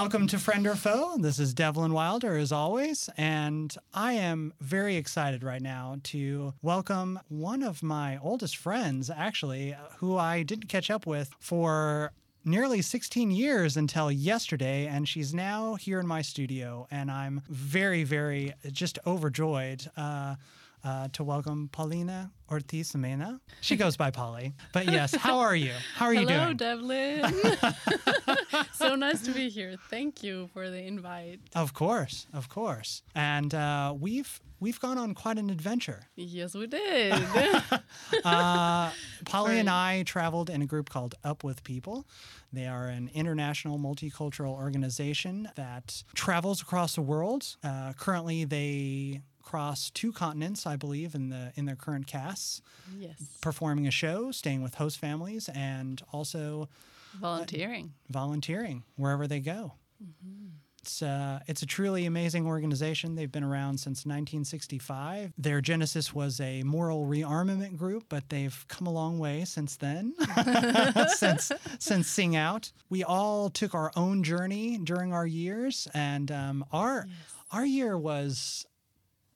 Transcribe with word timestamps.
Welcome 0.00 0.28
to 0.28 0.38
Friend 0.38 0.66
or 0.66 0.76
Faux. 0.76 1.20
This 1.20 1.38
is 1.38 1.52
Devlin 1.52 1.92
Wilder, 1.92 2.38
as 2.38 2.52
always, 2.52 3.10
and 3.18 3.76
I 3.92 4.14
am 4.14 4.54
very 4.58 4.96
excited 4.96 5.44
right 5.44 5.60
now 5.60 5.96
to 6.04 6.54
welcome 6.62 7.20
one 7.28 7.62
of 7.62 7.82
my 7.82 8.16
oldest 8.16 8.56
friends, 8.56 9.10
actually, 9.14 9.76
who 9.98 10.16
I 10.16 10.42
didn't 10.42 10.68
catch 10.68 10.90
up 10.90 11.06
with 11.06 11.34
for 11.38 12.12
nearly 12.46 12.80
16 12.80 13.30
years 13.30 13.76
until 13.76 14.10
yesterday, 14.10 14.86
and 14.86 15.06
she's 15.06 15.34
now 15.34 15.74
here 15.74 16.00
in 16.00 16.06
my 16.06 16.22
studio, 16.22 16.88
and 16.90 17.10
I'm 17.10 17.42
very, 17.50 18.02
very 18.02 18.54
just 18.72 18.98
overjoyed. 19.06 19.86
Uh, 19.98 20.36
uh, 20.84 21.08
to 21.12 21.24
welcome 21.24 21.68
Paulina 21.72 22.30
Ortiz 22.50 22.94
Mena. 22.96 23.40
She 23.60 23.76
goes 23.76 23.96
by 23.96 24.10
Poly. 24.10 24.54
But 24.72 24.86
yes, 24.86 25.14
how 25.14 25.38
are 25.38 25.54
you? 25.54 25.72
How 25.94 26.06
are 26.06 26.14
you 26.14 26.26
Hello, 26.26 26.52
doing? 26.54 26.58
Hello, 26.58 27.22
Devlin. 27.22 28.66
so 28.74 28.94
nice 28.96 29.22
to 29.22 29.32
be 29.32 29.48
here. 29.48 29.76
Thank 29.88 30.22
you 30.22 30.48
for 30.52 30.68
the 30.68 30.78
invite. 30.78 31.40
Of 31.54 31.74
course, 31.74 32.26
of 32.32 32.48
course. 32.48 33.02
And 33.14 33.54
uh, 33.54 33.94
we've 33.98 34.40
we've 34.58 34.80
gone 34.80 34.98
on 34.98 35.14
quite 35.14 35.38
an 35.38 35.50
adventure. 35.50 36.00
Yes, 36.16 36.54
we 36.54 36.66
did. 36.66 37.14
Uh, 38.24 38.90
Poly 39.24 39.58
and 39.58 39.70
I 39.70 40.02
traveled 40.02 40.50
in 40.50 40.62
a 40.62 40.66
group 40.66 40.90
called 40.90 41.14
Up 41.24 41.42
with 41.44 41.62
People. 41.64 42.06
They 42.52 42.66
are 42.66 42.88
an 42.88 43.10
international 43.14 43.78
multicultural 43.78 44.52
organization 44.52 45.48
that 45.56 46.02
travels 46.14 46.60
across 46.60 46.94
the 46.94 47.02
world. 47.02 47.56
Uh, 47.62 47.92
currently, 47.94 48.44
they 48.44 49.22
cross 49.50 49.90
two 49.90 50.12
continents, 50.12 50.64
I 50.64 50.76
believe, 50.76 51.16
in 51.16 51.28
the 51.28 51.52
in 51.56 51.64
their 51.64 51.74
current 51.74 52.06
casts, 52.06 52.62
yes. 52.96 53.16
performing 53.40 53.88
a 53.88 53.90
show, 53.90 54.30
staying 54.30 54.62
with 54.62 54.76
host 54.76 54.98
families, 54.98 55.48
and 55.48 56.00
also 56.12 56.68
Volunteering. 57.20 57.92
volunteering 58.08 58.84
wherever 58.94 59.26
they 59.26 59.40
go. 59.40 59.72
It's, 60.82 61.02
uh, 61.02 61.40
it's 61.46 61.62
a 61.62 61.66
truly 61.66 62.06
amazing 62.06 62.46
organization. 62.46 63.16
They've 63.16 63.30
been 63.30 63.42
around 63.44 63.78
since 63.78 64.06
1965. 64.06 65.32
Their 65.36 65.60
genesis 65.60 66.14
was 66.14 66.40
a 66.40 66.62
moral 66.62 67.06
rearmament 67.06 67.76
group, 67.76 68.04
but 68.08 68.28
they've 68.28 68.64
come 68.68 68.86
a 68.86 68.92
long 68.92 69.18
way 69.18 69.44
since 69.44 69.76
then, 69.76 70.14
since, 71.16 71.52
since 71.78 72.08
Sing 72.08 72.34
Out. 72.36 72.72
We 72.88 73.02
all 73.04 73.50
took 73.50 73.74
our 73.74 73.90
own 73.96 74.22
journey 74.22 74.78
during 74.78 75.12
our 75.12 75.26
years, 75.26 75.86
and 75.92 76.30
um, 76.30 76.64
our, 76.72 77.06
our 77.50 77.66
year 77.66 77.98
was 77.98 78.64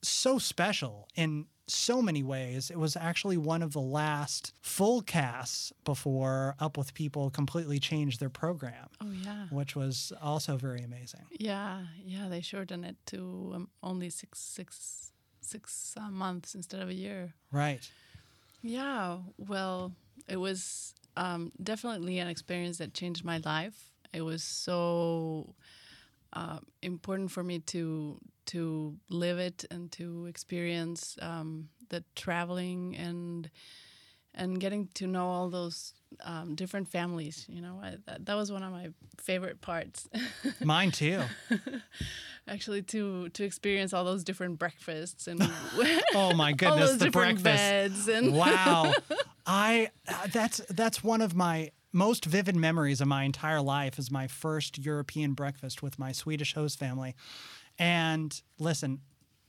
so 0.08 0.38
special 0.38 1.08
in 1.16 1.46
so 1.66 2.02
many 2.02 2.22
ways. 2.22 2.70
It 2.70 2.78
was 2.78 2.94
actually 2.96 3.38
one 3.38 3.62
of 3.62 3.72
the 3.72 3.80
last 3.80 4.52
full 4.60 5.00
casts 5.00 5.72
before 5.84 6.54
Up 6.60 6.76
With 6.76 6.92
People 6.92 7.30
completely 7.30 7.78
changed 7.78 8.20
their 8.20 8.28
program, 8.28 8.88
Oh, 9.00 9.10
yeah. 9.10 9.46
which 9.50 9.74
was 9.74 10.12
also 10.22 10.56
very 10.58 10.82
amazing. 10.82 11.22
Yeah, 11.30 11.84
yeah. 12.04 12.28
They 12.28 12.42
shortened 12.42 12.84
it 12.84 12.96
to 13.06 13.52
um, 13.54 13.68
only 13.82 14.10
six, 14.10 14.40
six, 14.40 15.12
six 15.40 15.94
uh, 15.98 16.10
months 16.10 16.54
instead 16.54 16.80
of 16.82 16.90
a 16.90 16.94
year. 16.94 17.32
Right. 17.50 17.88
Yeah, 18.60 19.18
well, 19.38 19.92
it 20.28 20.36
was 20.36 20.94
um, 21.16 21.52
definitely 21.62 22.18
an 22.18 22.28
experience 22.28 22.78
that 22.78 22.92
changed 22.94 23.24
my 23.24 23.38
life. 23.38 23.90
It 24.12 24.22
was 24.22 24.42
so 24.42 25.54
uh, 26.34 26.58
important 26.82 27.30
for 27.30 27.42
me 27.42 27.60
to 27.60 28.18
to 28.46 28.94
live 29.08 29.38
it 29.38 29.64
and 29.70 29.90
to 29.92 30.26
experience 30.26 31.16
um, 31.22 31.68
the 31.88 32.04
traveling 32.14 32.94
and 32.96 33.50
and 34.34 34.58
getting 34.60 34.88
to 34.94 35.06
know 35.06 35.26
all 35.28 35.48
those 35.48 35.94
um, 36.24 36.54
different 36.56 36.88
families. 36.88 37.46
You 37.48 37.62
know, 37.62 37.80
I, 37.82 37.96
that, 38.06 38.26
that 38.26 38.34
was 38.34 38.50
one 38.50 38.62
of 38.64 38.72
my 38.72 38.88
favorite 39.18 39.60
parts. 39.60 40.08
Mine 40.60 40.90
too. 40.90 41.20
Actually, 42.46 42.82
to 42.82 43.28
to 43.30 43.44
experience 43.44 43.92
all 43.94 44.04
those 44.04 44.24
different 44.24 44.58
breakfasts 44.58 45.26
and 45.28 45.40
Oh 46.14 46.34
my 46.34 46.52
goodness, 46.62 46.96
the 46.96 47.10
breakfast. 47.10 47.44
beds 47.44 48.08
and 48.08 48.34
Wow. 48.34 48.92
I 49.46 49.90
uh, 50.08 50.26
that's 50.32 50.60
that's 50.70 51.02
one 51.02 51.22
of 51.22 51.34
my 51.34 51.70
most 51.94 52.24
vivid 52.24 52.56
memories 52.56 53.00
of 53.00 53.08
my 53.08 53.22
entire 53.22 53.62
life 53.62 53.98
is 53.98 54.10
my 54.10 54.26
first 54.26 54.78
European 54.78 55.32
breakfast 55.32 55.82
with 55.82 55.98
my 55.98 56.12
Swedish 56.12 56.54
host 56.54 56.78
family. 56.78 57.14
And 57.78 58.40
listen, 58.58 59.00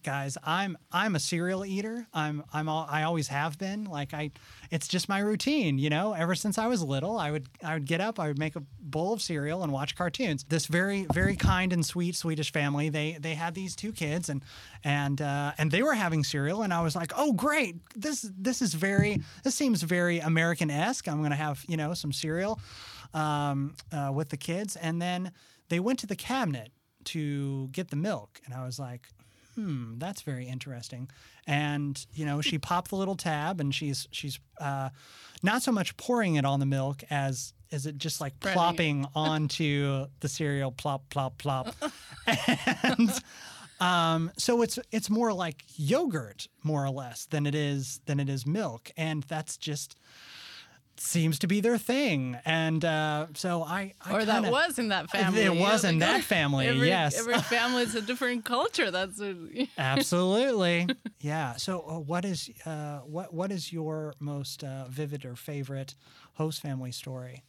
guys, 0.05 0.37
I'm 0.43 0.77
I'm 0.91 1.15
a 1.15 1.19
cereal 1.19 1.65
eater. 1.65 2.05
I'm 2.13 2.43
I'm 2.53 2.69
all, 2.69 2.87
I 2.87 3.03
always 3.03 3.27
have 3.29 3.57
been. 3.57 3.85
Like 3.85 4.13
I 4.13 4.31
it's 4.69 4.87
just 4.87 5.09
my 5.09 5.17
routine, 5.19 5.79
you 5.79 5.89
know. 5.89 6.13
Ever 6.13 6.35
since 6.35 6.59
I 6.59 6.67
was 6.67 6.83
little, 6.83 7.17
I 7.17 7.31
would 7.31 7.47
I 7.63 7.73
would 7.73 7.85
get 7.85 8.01
up, 8.01 8.19
I 8.19 8.27
would 8.27 8.37
make 8.37 8.55
a 8.55 8.63
bowl 8.79 9.13
of 9.13 9.21
cereal 9.21 9.63
and 9.63 9.73
watch 9.73 9.95
cartoons. 9.95 10.45
This 10.47 10.67
very 10.67 11.07
very 11.11 11.35
kind 11.35 11.73
and 11.73 11.83
sweet 11.83 12.15
Swedish 12.15 12.53
family, 12.53 12.89
they 12.89 13.17
they 13.19 13.33
had 13.33 13.55
these 13.55 13.75
two 13.75 13.91
kids 13.91 14.29
and 14.29 14.43
and 14.83 15.19
uh, 15.21 15.53
and 15.57 15.71
they 15.71 15.81
were 15.81 15.95
having 15.95 16.23
cereal 16.23 16.61
and 16.61 16.71
I 16.71 16.81
was 16.83 16.95
like, 16.95 17.11
"Oh, 17.17 17.33
great. 17.33 17.77
This 17.95 18.29
this 18.37 18.61
is 18.61 18.75
very 18.75 19.21
this 19.43 19.55
seems 19.55 19.81
very 19.81 20.19
American-esque. 20.19 21.07
I'm 21.07 21.17
to 21.31 21.35
have, 21.35 21.65
you 21.67 21.77
know, 21.77 21.95
some 21.95 22.13
cereal 22.13 22.59
um, 23.15 23.73
uh, 23.91 24.11
with 24.13 24.29
the 24.29 24.37
kids." 24.37 24.75
And 24.75 25.01
then 25.01 25.31
they 25.69 25.79
went 25.79 25.97
to 25.99 26.07
the 26.07 26.15
cabinet 26.15 26.71
to 27.05 27.67
get 27.71 27.89
the 27.89 27.95
milk 27.95 28.41
and 28.45 28.53
I 28.53 28.65
was 28.65 28.79
like, 28.79 29.07
hmm, 29.55 29.97
that's 29.97 30.21
very 30.21 30.47
interesting. 30.47 31.09
And 31.47 32.03
you 32.13 32.25
know, 32.25 32.41
she 32.41 32.57
popped 32.57 32.89
the 32.89 32.95
little 32.95 33.15
tab, 33.15 33.59
and 33.59 33.73
she's 33.73 34.07
she's 34.11 34.39
uh, 34.59 34.89
not 35.43 35.61
so 35.61 35.71
much 35.71 35.95
pouring 35.97 36.35
it 36.35 36.45
on 36.45 36.59
the 36.59 36.65
milk 36.65 37.03
as 37.09 37.53
is 37.71 37.85
it 37.85 37.97
just 37.97 38.21
like 38.21 38.39
plopping 38.39 39.05
onto 39.15 40.05
the 40.19 40.27
cereal, 40.27 40.71
plop 40.71 41.09
plop 41.09 41.37
plop, 41.37 41.75
and. 42.83 43.11
Um, 43.81 44.31
so 44.37 44.61
it's 44.61 44.79
it's 44.93 45.09
more 45.09 45.33
like 45.33 45.65
yogurt, 45.75 46.47
more 46.63 46.85
or 46.85 46.89
less, 46.89 47.25
than 47.25 47.45
it 47.45 47.53
is 47.53 47.99
than 48.05 48.21
it 48.21 48.29
is 48.29 48.45
milk, 48.45 48.89
and 48.95 49.23
that's 49.23 49.57
just 49.57 49.97
seems 50.97 51.39
to 51.39 51.47
be 51.47 51.59
their 51.61 51.77
thing. 51.77 52.37
And 52.45 52.83
uh, 52.85 53.27
so 53.35 53.63
I, 53.63 53.93
I 54.01 54.13
or 54.13 54.25
that 54.25 54.33
kinda- 54.43 54.51
was 54.51 54.79
in 54.79 54.89
that 54.89 55.09
family. 55.09 55.41
It 55.41 55.53
was 55.55 55.83
in 55.83 55.99
like, 55.99 56.09
that 56.09 56.23
family, 56.23 56.67
every, 56.73 56.87
yes. 56.87 57.17
Every 57.19 57.37
family 57.39 57.83
is 57.83 57.95
a 57.95 58.01
different 58.01 58.45
culture. 58.45 58.91
That's 58.91 59.19
a, 59.19 59.35
Absolutely. 59.77 60.87
Yeah. 61.19 61.55
So, 61.57 61.81
uh, 61.87 61.99
what 61.99 62.25
is 62.25 62.49
uh, 62.65 62.99
what 62.99 63.33
what 63.33 63.51
is 63.51 63.71
your 63.73 64.13
most 64.19 64.63
uh, 64.63 64.85
vivid 64.89 65.25
or 65.25 65.35
favorite 65.35 65.95
host 66.33 66.61
family 66.61 66.91
story? 66.91 67.43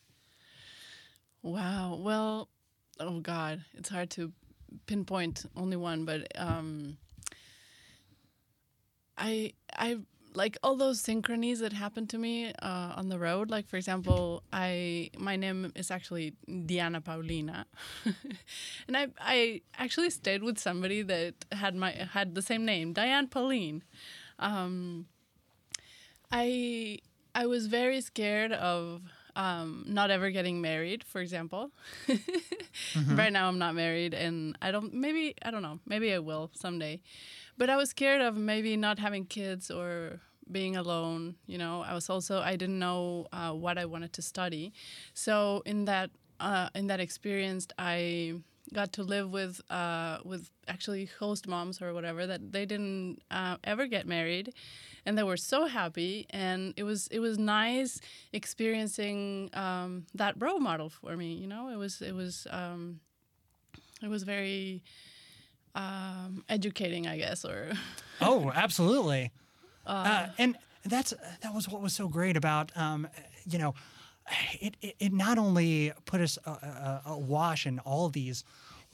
wow. 1.42 1.98
Well, 2.00 2.48
oh 2.98 3.20
God, 3.20 3.64
it's 3.74 3.88
hard 3.88 4.10
to 4.10 4.32
pinpoint 4.86 5.44
only 5.56 5.76
one, 5.76 6.04
but 6.04 6.26
um, 6.36 6.96
I 9.16 9.52
I 9.72 9.98
like 10.36 10.58
all 10.62 10.76
those 10.76 11.00
synchronies 11.00 11.60
that 11.60 11.72
happened 11.72 12.10
to 12.10 12.18
me 12.18 12.52
uh, 12.62 12.92
on 12.94 13.08
the 13.08 13.18
road. 13.18 13.50
Like 13.50 13.66
for 13.66 13.76
example, 13.76 14.42
I 14.52 15.10
my 15.18 15.36
name 15.36 15.72
is 15.74 15.90
actually 15.90 16.34
Diana 16.66 17.00
Paulina, 17.00 17.66
and 18.86 18.96
I 18.96 19.08
I 19.18 19.62
actually 19.78 20.10
stayed 20.10 20.42
with 20.42 20.58
somebody 20.58 21.02
that 21.02 21.34
had 21.52 21.74
my 21.74 21.92
had 22.12 22.34
the 22.34 22.42
same 22.42 22.64
name, 22.64 22.92
Diane 22.92 23.28
Pauline. 23.28 23.82
Um, 24.38 25.06
I 26.30 26.98
I 27.34 27.46
was 27.46 27.66
very 27.66 28.00
scared 28.02 28.52
of 28.52 29.02
um, 29.36 29.84
not 29.86 30.10
ever 30.10 30.30
getting 30.30 30.60
married, 30.60 31.02
for 31.02 31.20
example. 31.20 31.70
Right 33.10 33.32
now, 33.32 33.48
I'm 33.48 33.58
not 33.58 33.74
married, 33.74 34.12
and 34.12 34.56
I 34.60 34.70
don't. 34.70 34.92
Maybe 34.92 35.34
I 35.42 35.50
don't 35.50 35.62
know. 35.62 35.80
Maybe 35.86 36.12
I 36.12 36.18
will 36.18 36.50
someday. 36.54 37.00
But 37.58 37.70
I 37.70 37.76
was 37.76 37.90
scared 37.90 38.20
of 38.20 38.36
maybe 38.36 38.76
not 38.76 38.98
having 38.98 39.24
kids 39.24 39.70
or 39.70 40.20
being 40.50 40.76
alone. 40.76 41.36
You 41.46 41.58
know, 41.58 41.82
I 41.82 41.94
was 41.94 42.08
also 42.10 42.40
I 42.40 42.56
didn't 42.56 42.78
know 42.78 43.26
uh, 43.32 43.52
what 43.52 43.78
I 43.78 43.84
wanted 43.84 44.12
to 44.14 44.22
study. 44.22 44.72
So 45.14 45.62
in 45.66 45.84
that 45.86 46.10
uh, 46.40 46.68
in 46.74 46.86
that 46.88 47.00
experience, 47.00 47.66
I 47.78 48.34
got 48.72 48.92
to 48.94 49.02
live 49.02 49.30
with 49.30 49.60
uh, 49.70 50.18
with 50.24 50.50
actually 50.68 51.06
host 51.18 51.46
moms 51.46 51.80
or 51.80 51.94
whatever 51.94 52.26
that 52.26 52.52
they 52.52 52.66
didn't 52.66 53.20
uh, 53.30 53.56
ever 53.64 53.86
get 53.86 54.06
married, 54.06 54.52
and 55.04 55.16
they 55.16 55.22
were 55.22 55.36
so 55.36 55.66
happy, 55.66 56.26
and 56.30 56.74
it 56.76 56.82
was 56.82 57.08
it 57.08 57.20
was 57.20 57.38
nice 57.38 58.00
experiencing 58.32 59.50
um, 59.54 60.06
that 60.14 60.34
role 60.38 60.60
model 60.60 60.90
for 60.90 61.16
me. 61.16 61.34
You 61.34 61.46
know, 61.46 61.68
it 61.68 61.76
was 61.76 62.02
it 62.02 62.14
was. 62.14 62.46
Um, 62.50 63.00
it 64.02 64.08
was 64.08 64.24
very 64.24 64.82
um, 65.74 66.44
educating, 66.50 67.06
I 67.06 67.16
guess, 67.16 67.44
or 67.44 67.72
Oh, 68.20 68.52
absolutely. 68.54 69.30
Uh, 69.86 70.28
and 70.38 70.56
that's 70.84 71.14
that 71.42 71.54
was 71.54 71.68
what 71.68 71.82
was 71.82 71.92
so 71.92 72.08
great 72.08 72.36
about 72.36 72.70
um, 72.76 73.08
you 73.48 73.58
know 73.58 73.74
it, 74.60 74.76
it, 74.82 74.96
it 74.98 75.12
not 75.12 75.38
only 75.38 75.92
put 76.04 76.20
us 76.20 76.38
uh, 76.46 76.50
uh, 76.50 77.00
awash 77.06 77.66
in 77.66 77.78
all 77.80 78.08
these 78.08 78.44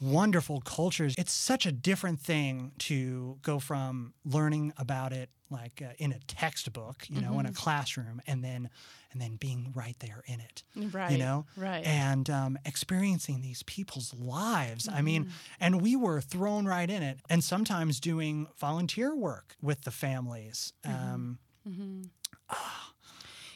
wonderful 0.01 0.61
cultures 0.61 1.15
it's 1.17 1.31
such 1.31 1.65
a 1.65 1.71
different 1.71 2.19
thing 2.19 2.71
to 2.77 3.37
go 3.41 3.59
from 3.59 4.13
learning 4.25 4.73
about 4.77 5.13
it 5.13 5.29
like 5.53 5.81
uh, 5.81 5.93
in 5.99 6.11
a 6.11 6.19
textbook 6.27 7.05
you 7.09 7.21
know 7.21 7.39
in 7.39 7.45
a 7.45 7.53
classroom 7.53 8.21
and 8.27 8.43
then 8.43 8.69
and 9.11 9.21
then 9.21 9.35
being 9.37 9.71
right 9.75 9.95
there 9.99 10.23
in 10.25 10.39
it 10.41 10.63
right? 10.91 11.11
you 11.11 11.17
know 11.19 11.45
right. 11.55 11.85
and 11.85 12.29
um, 12.29 12.57
experiencing 12.65 13.41
these 13.41 13.63
people's 13.63 14.13
lives 14.13 14.89
i 14.89 14.93
Mm-hmm. 14.95 15.05
mean 15.05 15.27
and 15.59 15.81
we 15.81 15.95
were 15.95 16.19
thrown 16.19 16.65
right 16.65 16.89
in 16.89 17.01
it 17.03 17.19
and 17.29 17.43
sometimes 17.43 17.99
doing 18.01 18.47
volunteer 18.59 19.15
work 19.15 19.55
with 19.61 19.81
the 19.83 19.91
families 19.91 20.73
um, 20.83 21.37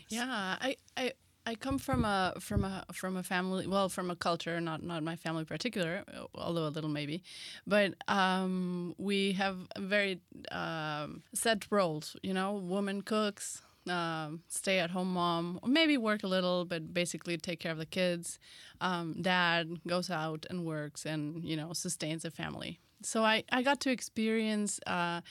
Yeah, 0.09 0.55
I, 0.61 0.77
I 0.95 1.11
I 1.47 1.55
come 1.55 1.79
from 1.79 2.03
a 2.03 2.33
from 2.41 2.65
a 2.65 2.83
from 2.91 3.15
a 3.15 3.23
family 3.23 3.67
well 3.67 3.88
from 3.88 4.11
a 4.11 4.17
culture 4.17 4.59
not 4.59 4.83
not 4.83 5.01
my 5.01 5.15
family 5.15 5.45
particular 5.45 6.03
although 6.35 6.67
a 6.67 6.73
little 6.77 6.89
maybe, 6.89 7.23
but 7.65 7.94
um, 8.09 8.94
we 8.97 9.31
have 9.31 9.55
very 9.77 10.19
um, 10.51 11.23
set 11.33 11.65
roles. 11.71 12.17
You 12.21 12.33
know, 12.33 12.51
woman 12.55 13.01
cooks, 13.01 13.61
um, 13.89 14.41
stay 14.49 14.79
at 14.79 14.89
home 14.89 15.13
mom, 15.13 15.61
or 15.63 15.69
maybe 15.69 15.95
work 15.97 16.23
a 16.23 16.27
little, 16.27 16.65
but 16.65 16.94
basically 16.94 17.38
take 17.38 17.61
care 17.61 17.71
of 17.71 17.77
the 17.77 17.85
kids. 17.85 18.39
Um, 18.81 19.15
dad 19.21 19.79
goes 19.88 20.09
out 20.09 20.45
and 20.49 20.65
works 20.65 21.05
and 21.05 21.45
you 21.45 21.55
know 21.55 21.71
sustains 21.71 22.25
a 22.25 22.31
family. 22.31 22.81
So 23.03 23.23
I 23.23 23.45
I 23.53 23.63
got 23.63 23.79
to 23.81 23.89
experience. 23.89 24.81
Uh, 24.85 25.21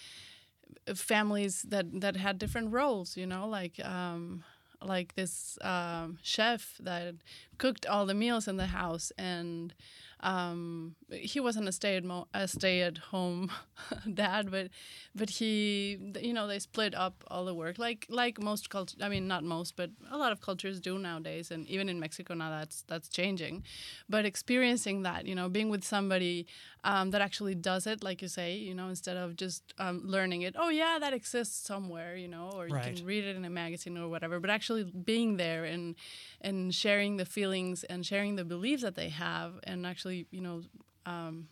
families 0.94 1.62
that 1.62 1.86
that 2.00 2.16
had 2.16 2.38
different 2.38 2.72
roles 2.72 3.16
you 3.16 3.26
know 3.26 3.48
like 3.48 3.78
um 3.84 4.42
like 4.86 5.14
this 5.14 5.58
um 5.62 6.18
chef 6.22 6.76
that 6.80 7.14
cooked 7.58 7.86
all 7.86 8.06
the 8.06 8.14
meals 8.14 8.48
in 8.48 8.56
the 8.56 8.66
house 8.66 9.12
and 9.18 9.74
um 10.20 10.94
he 11.12 11.38
wasn't 11.40 11.68
a 11.68 11.72
stay 11.72 11.96
at 11.96 12.04
mo- 12.04 12.26
a 12.32 12.48
stay 12.48 12.80
at 12.80 12.96
home 12.98 13.50
dad 14.14 14.50
but 14.50 14.68
but 15.14 15.28
he 15.28 15.98
you 16.22 16.32
know 16.32 16.46
they 16.46 16.58
split 16.58 16.94
up 16.94 17.22
all 17.28 17.44
the 17.44 17.54
work. 17.54 17.78
Like 17.78 18.06
like 18.08 18.40
most 18.40 18.70
cultures 18.70 18.98
i 19.02 19.08
mean 19.08 19.26
not 19.28 19.44
most 19.44 19.76
but 19.76 19.90
a 20.10 20.16
lot 20.16 20.32
of 20.32 20.40
cultures 20.40 20.80
do 20.80 20.98
nowadays 20.98 21.50
and 21.50 21.66
even 21.68 21.88
in 21.88 22.00
mexico 22.00 22.34
now 22.34 22.50
that's 22.50 22.82
that's 22.88 23.08
changing. 23.08 23.62
But 24.08 24.24
experiencing 24.24 25.02
that 25.02 25.26
you 25.26 25.34
know 25.34 25.48
being 25.48 25.68
with 25.68 25.84
somebody 25.84 26.46
um, 26.84 27.10
that 27.10 27.20
actually 27.20 27.54
does 27.56 27.86
it 27.86 28.02
like 28.02 28.22
you 28.22 28.28
say 28.28 28.54
you 28.56 28.72
know 28.74 28.88
instead 28.88 29.16
of 29.16 29.36
just 29.36 29.74
um, 29.78 30.00
learning 30.04 30.42
it 30.42 30.54
oh 30.56 30.68
yeah 30.70 30.98
that 31.00 31.12
exists 31.12 31.66
somewhere 31.66 32.16
you 32.16 32.28
know 32.28 32.50
or 32.54 32.68
you 32.68 32.74
can 32.96 33.04
read 33.04 33.24
it 33.24 33.34
in 33.36 33.44
a 33.44 33.50
magazine 33.50 33.98
or 33.98 34.08
whatever 34.08 34.38
but 34.38 34.50
actually 34.50 34.84
being 34.84 35.36
there 35.36 35.64
and 35.64 35.96
and 36.40 36.72
sharing 36.74 37.16
the 37.16 37.24
feelings 37.24 37.82
and 37.84 38.06
sharing 38.06 38.36
the 38.36 38.44
beliefs 38.44 38.82
that 38.82 38.94
they 38.94 39.08
have 39.08 39.54
and 39.64 39.84
actually 39.84 40.05
you 40.10 40.40
know 40.40 40.62
um, 41.04 41.48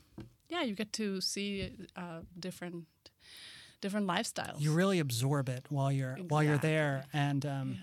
yeah 0.49 0.63
you 0.63 0.75
get 0.75 0.93
to 0.95 1.21
see 1.21 1.73
uh, 1.97 2.21
different 2.39 2.85
different 3.81 4.07
lifestyles. 4.07 4.61
You 4.61 4.73
really 4.73 4.99
absorb 4.99 5.49
it 5.49 5.67
while 5.69 5.93
you're 5.93 6.17
while 6.29 6.43
you're 6.43 6.59
there. 6.59 7.05
And 7.13 7.45
um, 7.45 7.79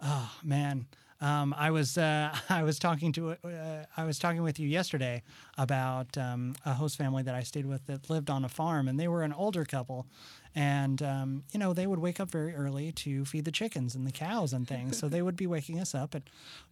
oh 0.00 0.30
man 0.42 0.86
um, 1.24 1.54
I 1.56 1.70
was 1.70 1.96
uh, 1.96 2.36
I 2.50 2.62
was 2.62 2.78
talking 2.78 3.10
to 3.12 3.30
uh, 3.30 3.84
I 3.96 4.04
was 4.04 4.18
talking 4.18 4.42
with 4.42 4.60
you 4.60 4.68
yesterday 4.68 5.22
about 5.56 6.16
um, 6.18 6.54
a 6.66 6.74
host 6.74 6.98
family 6.98 7.22
that 7.22 7.34
I 7.34 7.42
stayed 7.42 7.66
with 7.66 7.86
that 7.86 8.10
lived 8.10 8.28
on 8.28 8.44
a 8.44 8.48
farm 8.48 8.88
and 8.88 9.00
they 9.00 9.08
were 9.08 9.22
an 9.22 9.32
older 9.32 9.64
couple 9.64 10.06
and 10.54 11.02
um, 11.02 11.44
you 11.52 11.58
know 11.58 11.72
they 11.72 11.86
would 11.86 11.98
wake 11.98 12.20
up 12.20 12.30
very 12.30 12.54
early 12.54 12.92
to 12.92 13.24
feed 13.24 13.46
the 13.46 13.50
chickens 13.50 13.94
and 13.94 14.06
the 14.06 14.12
cows 14.12 14.52
and 14.52 14.68
things 14.68 14.98
so 14.98 15.08
they 15.08 15.22
would 15.22 15.36
be 15.36 15.46
waking 15.46 15.80
us 15.80 15.94
up 15.94 16.14
at 16.14 16.24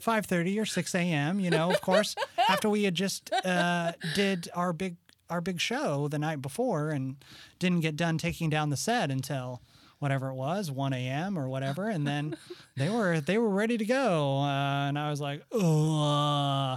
5:30 0.05 0.61
or 0.61 0.67
6 0.67 0.95
a.m. 0.95 1.41
you 1.41 1.51
know 1.51 1.71
of 1.71 1.81
course 1.81 2.15
after 2.49 2.69
we 2.69 2.85
had 2.85 2.95
just 2.95 3.33
uh, 3.45 3.93
did 4.15 4.51
our 4.55 4.73
big 4.75 4.97
our 5.31 5.41
big 5.41 5.61
show 5.61 6.09
the 6.09 6.19
night 6.19 6.43
before 6.43 6.91
and 6.91 7.17
didn't 7.59 7.81
get 7.81 7.97
done 7.97 8.19
taking 8.19 8.51
down 8.51 8.69
the 8.69 8.77
set 8.77 9.11
until 9.11 9.63
whatever 10.03 10.31
it 10.31 10.35
was 10.35 10.69
1 10.69 10.93
a.m 10.93 11.39
or 11.39 11.49
whatever 11.49 11.89
and 11.89 12.05
then 12.05 12.37
they 12.77 12.89
were 12.89 13.21
they 13.21 13.39
were 13.39 13.49
ready 13.49 13.79
to 13.79 13.85
go 13.85 14.39
uh, 14.39 14.89
and 14.89 14.99
i 14.99 15.09
was 15.09 15.21
like 15.21 15.43
oh 15.53 16.77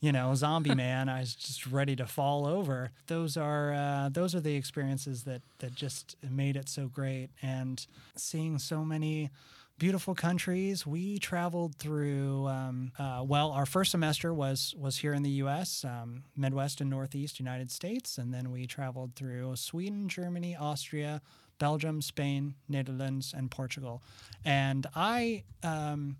you 0.00 0.12
know 0.12 0.34
zombie 0.34 0.74
man 0.74 1.08
i 1.08 1.20
was 1.20 1.34
just 1.34 1.66
ready 1.66 1.96
to 1.96 2.06
fall 2.06 2.46
over 2.46 2.90
those 3.06 3.36
are 3.38 3.72
uh, 3.72 4.08
those 4.12 4.34
are 4.34 4.40
the 4.40 4.54
experiences 4.54 5.24
that 5.24 5.40
that 5.60 5.74
just 5.74 6.16
made 6.28 6.56
it 6.56 6.68
so 6.68 6.86
great 6.86 7.30
and 7.40 7.86
seeing 8.14 8.58
so 8.58 8.84
many 8.84 9.30
beautiful 9.78 10.14
countries. 10.14 10.86
We 10.86 11.18
traveled 11.18 11.76
through. 11.76 12.48
Um, 12.48 12.92
uh, 12.98 13.24
well, 13.26 13.52
our 13.52 13.66
first 13.66 13.92
semester 13.92 14.34
was 14.34 14.74
was 14.78 14.98
here 14.98 15.14
in 15.14 15.22
the 15.22 15.30
U.S., 15.30 15.84
um, 15.84 16.24
Midwest 16.36 16.80
and 16.80 16.90
Northeast 16.90 17.38
United 17.38 17.70
States, 17.70 18.18
and 18.18 18.34
then 18.34 18.50
we 18.50 18.66
traveled 18.66 19.14
through 19.14 19.56
Sweden, 19.56 20.08
Germany, 20.08 20.56
Austria, 20.56 21.22
Belgium, 21.58 22.00
Spain, 22.02 22.54
Netherlands, 22.68 23.34
and 23.36 23.50
Portugal. 23.50 24.02
And 24.44 24.86
I, 24.94 25.44
um, 25.62 26.16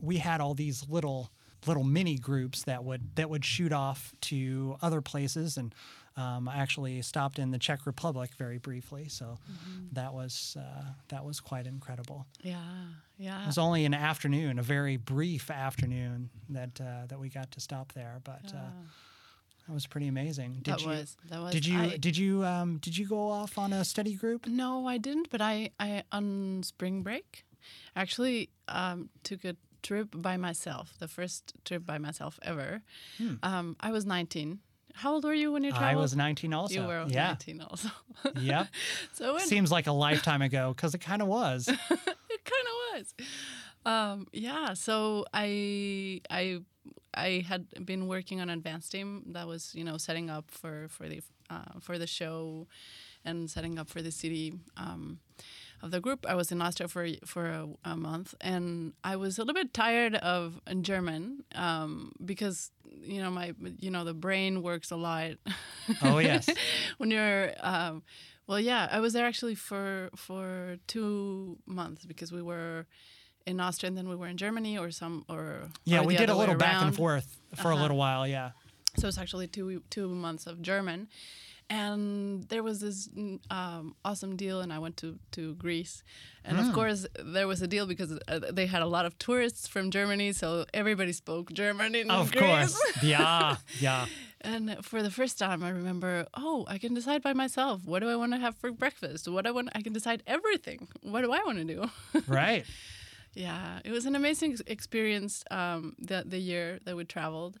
we 0.00 0.18
had 0.18 0.40
all 0.40 0.54
these 0.54 0.86
little 0.88 1.30
little 1.66 1.84
mini 1.84 2.18
groups 2.18 2.64
that 2.64 2.82
would 2.82 3.14
that 3.14 3.30
would 3.30 3.44
shoot 3.44 3.72
off 3.72 4.12
to 4.22 4.76
other 4.82 5.00
places 5.00 5.56
and. 5.56 5.74
Um, 6.14 6.46
I 6.46 6.56
actually 6.56 7.00
stopped 7.00 7.38
in 7.38 7.52
the 7.52 7.58
Czech 7.58 7.86
Republic 7.86 8.32
very 8.36 8.58
briefly, 8.58 9.08
so 9.08 9.38
that 9.92 10.12
was 10.12 10.58
uh, 10.60 10.82
that 11.08 11.24
was 11.24 11.40
quite 11.40 11.66
incredible. 11.66 12.26
yeah 12.42 12.58
yeah 13.16 13.44
It 13.44 13.46
was 13.46 13.56
only 13.56 13.86
an 13.86 13.94
afternoon, 13.94 14.58
a 14.58 14.62
very 14.62 14.98
brief 14.98 15.50
afternoon 15.50 16.28
that 16.50 16.78
uh, 16.78 17.06
that 17.08 17.18
we 17.18 17.30
got 17.30 17.50
to 17.52 17.60
stop 17.60 17.94
there, 17.94 18.20
but 18.24 18.52
uh, 18.54 18.58
that 19.66 19.72
was 19.72 19.86
pretty 19.86 20.08
amazing. 20.08 20.54
Did 20.62 20.64
That 20.74 20.82
you, 20.82 20.88
was- 20.88 21.16
that 21.30 21.40
was- 21.40 21.52
Did 21.52 21.66
you 21.66 21.78
I- 21.78 21.96
did 21.96 22.16
you 22.16 22.44
um, 22.44 22.78
did 22.78 22.96
you 22.96 23.06
go 23.06 23.30
off 23.30 23.58
on 23.58 23.72
a 23.72 23.84
study 23.84 24.14
group? 24.14 24.46
No, 24.46 24.86
I 24.86 24.98
didn't. 24.98 25.30
But 25.30 25.40
I, 25.40 25.70
I 25.78 26.02
on 26.12 26.62
spring 26.64 27.02
break, 27.02 27.44
actually 27.94 28.50
um, 28.68 29.08
took 29.22 29.44
a 29.44 29.56
trip 29.82 30.08
by 30.14 30.36
myself. 30.36 30.94
The 30.98 31.08
first 31.08 31.52
trip 31.64 31.84
by 31.86 31.98
myself 31.98 32.38
ever. 32.42 32.82
Um, 33.42 33.76
I 33.80 33.90
was 33.92 34.04
19. 34.06 34.60
How 34.94 35.14
old 35.14 35.24
were 35.24 35.32
you 35.34 35.50
when 35.52 35.64
you 35.64 35.70
traveled? 35.70 35.90
Hmm. 35.92 35.98
I 35.98 36.00
was 36.00 36.14
19 36.14 36.52
also. 36.52 36.74
You 36.82 36.86
were 36.86 37.04
yeah. 37.08 37.28
19 37.28 37.60
also. 37.62 37.88
yep. 38.40 38.68
so 39.12 39.36
it, 39.36 39.42
Seems 39.42 39.70
like 39.72 39.86
a 39.86 39.92
lifetime 39.92 40.42
ago 40.42 40.72
because 40.76 40.94
it 40.94 40.98
kind 41.00 41.22
of 41.22 41.28
was. 41.28 41.66
it 41.68 41.78
kind 41.88 42.66
of 42.68 42.74
was. 42.94 43.14
Um, 43.86 44.26
yeah. 44.32 44.74
So 44.74 45.24
I 45.32 46.20
I 46.30 46.60
I 47.14 47.44
had 47.46 47.66
been 47.84 48.06
working 48.06 48.40
on 48.40 48.50
advanced 48.50 48.92
team 48.92 49.24
that 49.28 49.46
was 49.46 49.74
you 49.74 49.84
know 49.84 49.96
setting 49.96 50.30
up 50.30 50.50
for 50.50 50.86
for 50.88 51.08
the 51.08 51.22
uh, 51.50 51.78
for 51.80 51.98
the 51.98 52.06
show 52.06 52.66
and 53.24 53.50
setting 53.50 53.78
up 53.78 53.88
for 53.88 54.02
the 54.02 54.10
city 54.10 54.54
um, 54.76 55.20
of 55.82 55.90
the 55.90 56.00
group. 56.00 56.26
I 56.28 56.34
was 56.34 56.50
in 56.52 56.62
Austria 56.62 56.88
for 56.88 57.08
for 57.24 57.46
a, 57.46 57.68
a 57.84 57.96
month, 57.96 58.34
and 58.40 58.92
I 59.04 59.16
was 59.16 59.38
a 59.38 59.42
little 59.42 59.54
bit 59.54 59.74
tired 59.74 60.14
of 60.16 60.60
German 60.80 61.44
um, 61.54 62.12
because 62.24 62.70
you 63.02 63.22
know 63.22 63.30
my 63.30 63.54
you 63.78 63.90
know 63.90 64.04
the 64.04 64.14
brain 64.14 64.62
works 64.62 64.90
a 64.90 64.96
lot. 64.96 65.32
Oh 66.02 66.18
yes. 66.18 66.48
when 66.98 67.10
you're 67.10 67.52
um, 67.60 68.02
well 68.46 68.60
yeah 68.60 68.88
i 68.90 69.00
was 69.00 69.12
there 69.12 69.24
actually 69.24 69.54
for 69.54 70.10
for 70.16 70.76
two 70.86 71.56
months 71.66 72.04
because 72.04 72.32
we 72.32 72.42
were 72.42 72.86
in 73.46 73.60
austria 73.60 73.88
and 73.88 73.96
then 73.98 74.08
we 74.08 74.16
were 74.16 74.26
in 74.28 74.36
germany 74.36 74.78
or 74.78 74.90
some 74.90 75.24
or 75.28 75.68
Yeah, 75.84 76.00
or 76.00 76.04
we 76.06 76.16
did 76.16 76.28
a 76.30 76.34
little 76.34 76.54
back 76.56 76.82
and 76.82 76.94
forth 76.94 77.28
for 77.56 77.70
a 77.70 77.74
Uh-huh. 77.74 77.82
little 77.82 77.96
while. 77.96 78.26
Yeah. 78.26 78.50
so 78.98 79.08
it's 79.08 79.18
actually 79.18 79.46
two 79.48 79.82
two 79.90 80.08
months 80.08 80.46
of 80.46 80.60
german 80.62 81.08
and 81.70 82.44
there 82.48 82.62
was 82.62 82.80
this 82.80 83.08
mm, 83.08 83.38
um, 83.50 83.94
awesome 84.04 84.36
deal 84.36 84.60
and 84.60 84.72
i 84.72 84.78
went 84.78 84.96
to, 84.98 85.18
to 85.30 85.54
greece 85.54 86.02
and 86.44 86.56
Hmm. 86.58 86.68
of 86.68 86.74
course 86.74 87.06
there 87.36 87.46
was 87.46 87.62
a 87.62 87.66
deal 87.66 87.86
because 87.86 88.10
uh, 88.28 88.40
they 88.52 88.66
had 88.66 88.82
a 88.82 88.86
lot 88.86 89.06
of 89.06 89.16
tourists 89.18 89.66
from 89.68 89.90
germany 89.90 90.32
so 90.32 90.64
everybody 90.74 91.12
spoke 91.12 91.52
german 91.52 91.94
in 91.94 92.10
Of 92.10 92.32
greece 92.32 92.42
course. 92.42 92.76
Yeah. 93.02 93.56
Yeah. 93.80 94.06
And 94.44 94.64
for 94.84 95.04
the 95.04 95.10
first 95.18 95.38
time, 95.38 95.62
I 95.62 95.68
remember, 95.70 96.26
oh, 96.34 96.64
I 96.68 96.76
can 96.78 96.94
decide 96.94 97.22
by 97.22 97.32
myself. 97.32 97.84
What 97.84 98.00
do 98.02 98.08
I 98.08 98.16
want 98.16 98.32
to 98.32 98.38
have 98.38 98.56
for 98.56 98.72
breakfast? 98.72 99.28
What 99.28 99.46
I 99.46 99.52
want, 99.52 99.68
I 99.72 99.82
can 99.82 99.92
decide 99.92 100.20
everything. 100.26 100.88
What 101.12 101.20
do 101.22 101.30
I 101.30 101.40
want 101.46 101.58
to 101.58 101.64
do? 101.74 101.80
Right. 102.26 102.64
Yeah, 103.34 103.80
it 103.84 103.90
was 103.90 104.06
an 104.06 104.14
amazing 104.14 104.58
experience. 104.66 105.44
Um, 105.50 105.94
the 105.98 106.24
the 106.26 106.38
year 106.38 106.78
that 106.84 106.96
we 106.96 107.04
traveled, 107.04 107.58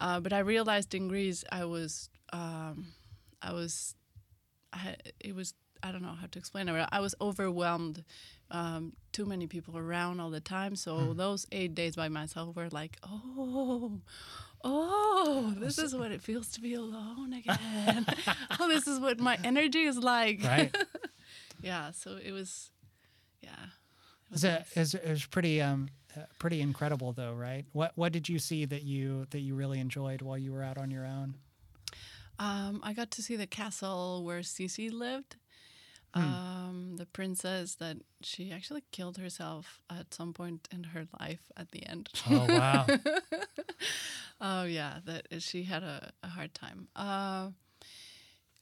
uh, 0.00 0.20
but 0.20 0.32
I 0.32 0.40
realized 0.40 0.94
in 0.94 1.08
Greece, 1.08 1.44
I 1.50 1.64
was, 1.64 2.10
um, 2.32 2.88
I 3.42 3.52
was, 3.52 3.94
I, 4.72 4.96
it 5.20 5.34
was. 5.34 5.54
I 5.80 5.92
don't 5.92 6.02
know 6.02 6.16
how 6.20 6.26
to 6.26 6.38
explain 6.38 6.68
it. 6.68 6.88
I 6.90 6.98
was 7.00 7.14
overwhelmed. 7.20 8.04
Um, 8.50 8.94
too 9.12 9.26
many 9.26 9.46
people 9.46 9.78
around 9.78 10.20
all 10.20 10.30
the 10.30 10.40
time. 10.40 10.74
So 10.74 11.12
those 11.12 11.46
eight 11.52 11.74
days 11.74 11.94
by 11.94 12.08
myself 12.08 12.56
were 12.56 12.68
like, 12.70 12.96
oh, 13.04 14.00
oh, 14.64 15.54
this 15.58 15.78
is 15.78 15.94
what 15.94 16.10
it 16.10 16.22
feels 16.22 16.48
to 16.52 16.60
be 16.60 16.74
alone 16.74 17.32
again. 17.32 18.06
oh, 18.58 18.68
this 18.68 18.88
is 18.88 18.98
what 18.98 19.20
my 19.20 19.38
energy 19.44 19.84
is 19.84 19.98
like. 19.98 20.42
Right. 20.42 20.76
yeah. 21.62 21.90
So 21.92 22.18
it 22.24 22.32
was, 22.32 22.70
yeah. 23.40 23.66
It's 24.32 24.44
a, 24.44 24.64
it's, 24.74 24.94
it 24.94 25.08
was 25.08 25.26
pretty 25.26 25.60
um 25.60 25.88
uh, 26.16 26.20
pretty 26.38 26.60
incredible 26.60 27.12
though, 27.12 27.34
right? 27.34 27.64
What 27.72 27.92
what 27.94 28.12
did 28.12 28.28
you 28.28 28.38
see 28.38 28.64
that 28.66 28.82
you 28.82 29.26
that 29.30 29.40
you 29.40 29.54
really 29.54 29.80
enjoyed 29.80 30.22
while 30.22 30.38
you 30.38 30.52
were 30.52 30.62
out 30.62 30.78
on 30.78 30.90
your 30.90 31.04
own? 31.04 31.34
Um, 32.38 32.80
I 32.84 32.92
got 32.92 33.10
to 33.12 33.22
see 33.22 33.36
the 33.36 33.46
castle 33.46 34.22
where 34.24 34.40
Sisi 34.40 34.92
lived. 34.92 35.36
Hmm. 36.14 36.22
Um, 36.22 36.94
the 36.96 37.04
princess 37.04 37.74
that 37.76 37.98
she 38.22 38.50
actually 38.50 38.82
killed 38.92 39.18
herself 39.18 39.80
at 39.90 40.14
some 40.14 40.32
point 40.32 40.66
in 40.72 40.84
her 40.84 41.06
life 41.20 41.50
at 41.56 41.72
the 41.72 41.84
end. 41.86 42.08
Oh 42.30 42.46
wow. 42.48 42.86
Oh 44.40 44.64
yeah, 44.64 44.98
that 45.04 45.42
she 45.42 45.64
had 45.64 45.82
a, 45.82 46.12
a 46.22 46.28
hard 46.28 46.54
time. 46.54 46.88
Uh, 46.94 47.50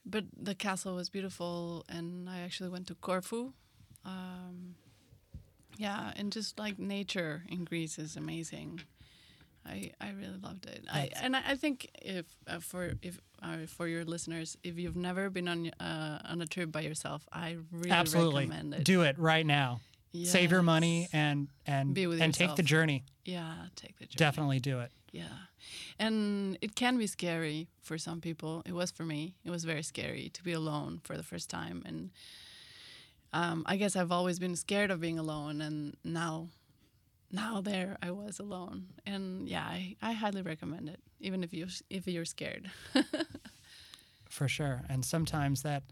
but 0.05 0.25
the 0.35 0.55
castle 0.55 0.95
was 0.95 1.11
beautiful, 1.11 1.85
and 1.89 2.31
I 2.31 2.41
actually 2.41 2.71
went 2.71 2.87
to 2.87 2.95
Corfu. 2.95 3.53
Um, 4.05 4.77
yeah, 5.77 6.13
and 6.17 6.33
just 6.33 6.59
like 6.59 6.79
nature 6.79 7.43
in 7.49 7.65
Greece 7.65 7.99
is 7.99 8.17
amazing. 8.17 8.81
I, 9.65 9.91
I 10.01 10.11
really 10.11 10.39
loved 10.41 10.67
it. 10.67 10.85
I, 10.93 11.11
and 11.21 11.35
I, 11.35 11.43
I 11.49 11.55
think 11.57 11.91
if 12.01 12.27
uh, 12.47 12.61
for 12.61 12.93
if 13.03 13.21
uh, 13.43 13.67
for 13.67 13.89
your 13.89 14.05
listeners, 14.05 14.57
if 14.63 14.79
you've 14.79 14.97
never 14.97 15.29
been 15.31 15.49
on 15.49 15.71
uh, 15.81 16.21
on 16.25 16.41
a 16.41 16.47
trip 16.47 16.71
by 16.71 16.81
yourself, 16.83 17.27
I 17.33 17.57
really 17.73 17.91
Absolutely. 17.91 18.45
recommend 18.45 18.75
it. 18.75 18.85
Do 18.85 19.03
it 19.03 19.19
right 19.19 19.45
now. 19.47 19.81
Save 20.25 20.51
your 20.51 20.63
money 20.63 21.01
Yes. 21.01 21.09
and 21.13 21.49
and 21.67 21.95
Be 21.95 22.07
with 22.07 22.23
and 22.23 22.33
take 22.33 22.55
the 22.57 22.63
journey. 22.63 23.05
Yeah, 23.25 23.53
take 23.75 23.99
the 23.99 24.07
journey. 24.07 24.17
Definitely 24.17 24.61
do 24.61 24.81
it. 24.81 24.91
Yeah. 25.13 25.25
And 25.99 26.57
it 26.61 26.75
can 26.75 26.97
be 26.97 27.07
scary 27.07 27.69
for 27.83 27.99
some 27.99 28.21
people. 28.21 28.63
It 28.65 28.73
was 28.73 28.91
for 28.91 29.05
me. 29.05 29.35
It 29.45 29.51
was 29.51 29.65
very 29.65 29.83
scary 29.83 30.31
to 30.33 30.43
be 30.43 30.53
alone 30.53 31.01
for 31.05 31.17
the 31.17 31.23
first 31.23 31.51
time. 31.51 31.83
And 31.85 32.11
um, 33.37 33.65
I 33.67 33.77
guess 33.77 33.97
I've 33.97 34.13
always 34.13 34.39
been 34.39 34.57
scared 34.57 34.91
of 34.91 35.01
being 35.01 35.19
alone. 35.19 35.61
And 35.61 35.95
now, 36.03 36.49
now 37.31 37.61
there 37.61 37.99
I 38.03 38.11
was 38.11 38.39
alone. 38.39 38.87
And 39.05 39.47
yeah, 39.47 39.65
I, 39.65 39.97
I 40.01 40.13
highly 40.13 40.41
recommend 40.41 40.89
it, 40.89 41.01
even 41.21 41.45
if, 41.45 41.53
you, 41.53 41.67
if 41.91 42.07
you're 42.07 42.25
scared. 42.25 42.71
For 44.31 44.49
sure. 44.49 44.83
And 44.89 45.05
sometimes 45.05 45.63
that 45.63 45.83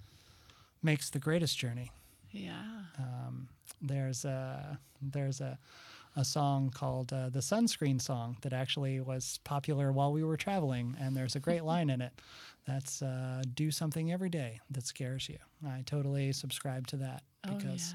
makes 0.83 1.11
the 1.11 1.19
greatest 1.19 1.59
journey. 1.59 1.91
yeah. 2.31 2.63
Um, 2.99 3.49
there's 3.83 4.25
a 4.25 4.79
there's 5.03 5.41
a 5.43 5.59
a 6.17 6.25
song 6.25 6.71
called 6.71 7.13
uh, 7.13 7.29
the 7.29 7.41
sunscreen 7.41 8.01
song 8.01 8.37
that 8.43 8.53
actually 8.53 9.01
was 9.01 9.41
popular 9.45 9.93
while 9.93 10.13
we 10.13 10.23
were 10.23 10.37
traveling 10.37 10.97
and 11.01 11.17
there's 11.17 11.35
a 11.37 11.41
great 11.41 11.65
line 11.73 11.91
in 11.91 12.01
it 12.01 12.13
that's 12.67 13.03
uh, 13.03 13.43
do 13.55 13.71
something 13.71 14.13
every 14.13 14.31
day 14.31 14.61
that 14.71 14.87
scares 14.87 15.29
you 15.29 15.39
i 15.67 15.83
totally 15.85 16.33
subscribe 16.33 16.87
to 16.87 16.97
that 16.97 17.23
Oh, 17.49 17.55
because 17.55 17.95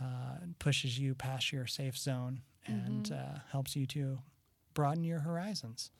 yeah. 0.00 0.06
uh, 0.06 0.36
it 0.42 0.58
pushes 0.58 0.98
you 0.98 1.14
past 1.14 1.52
your 1.52 1.66
safe 1.66 1.96
zone 1.98 2.40
and 2.66 3.04
Mm-hmm. 3.06 3.14
uh, 3.36 3.38
helps 3.50 3.74
you 3.76 3.86
to 3.86 4.18
broaden 4.74 5.04
your 5.04 5.20
horizons 5.20 5.90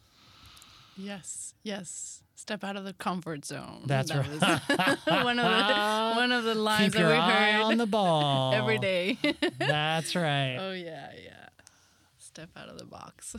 Yes, 0.96 1.54
yes. 1.62 2.22
Step 2.34 2.62
out 2.64 2.76
of 2.76 2.84
the 2.84 2.92
comfort 2.92 3.46
zone. 3.46 3.84
That's 3.86 4.10
that 4.10 4.26
right. 4.28 4.98
One 5.24 5.38
of 5.38 5.46
the 5.46 6.14
one 6.20 6.32
of 6.32 6.44
the 6.44 6.54
lines 6.54 6.92
keep 6.92 7.00
your 7.00 7.08
that 7.08 7.14
we 7.14 7.18
eye 7.34 7.52
heard 7.52 7.62
on 7.62 7.78
the 7.78 7.86
ball 7.98 8.52
every 8.52 8.78
day. 8.78 9.16
that's 9.58 10.14
right 10.14 10.58
oh 10.60 10.72
yeah, 10.72 11.10
yeah. 11.24 11.46
Step 12.18 12.50
out 12.56 12.68
of 12.68 12.78
the 12.78 12.84
box. 12.84 13.34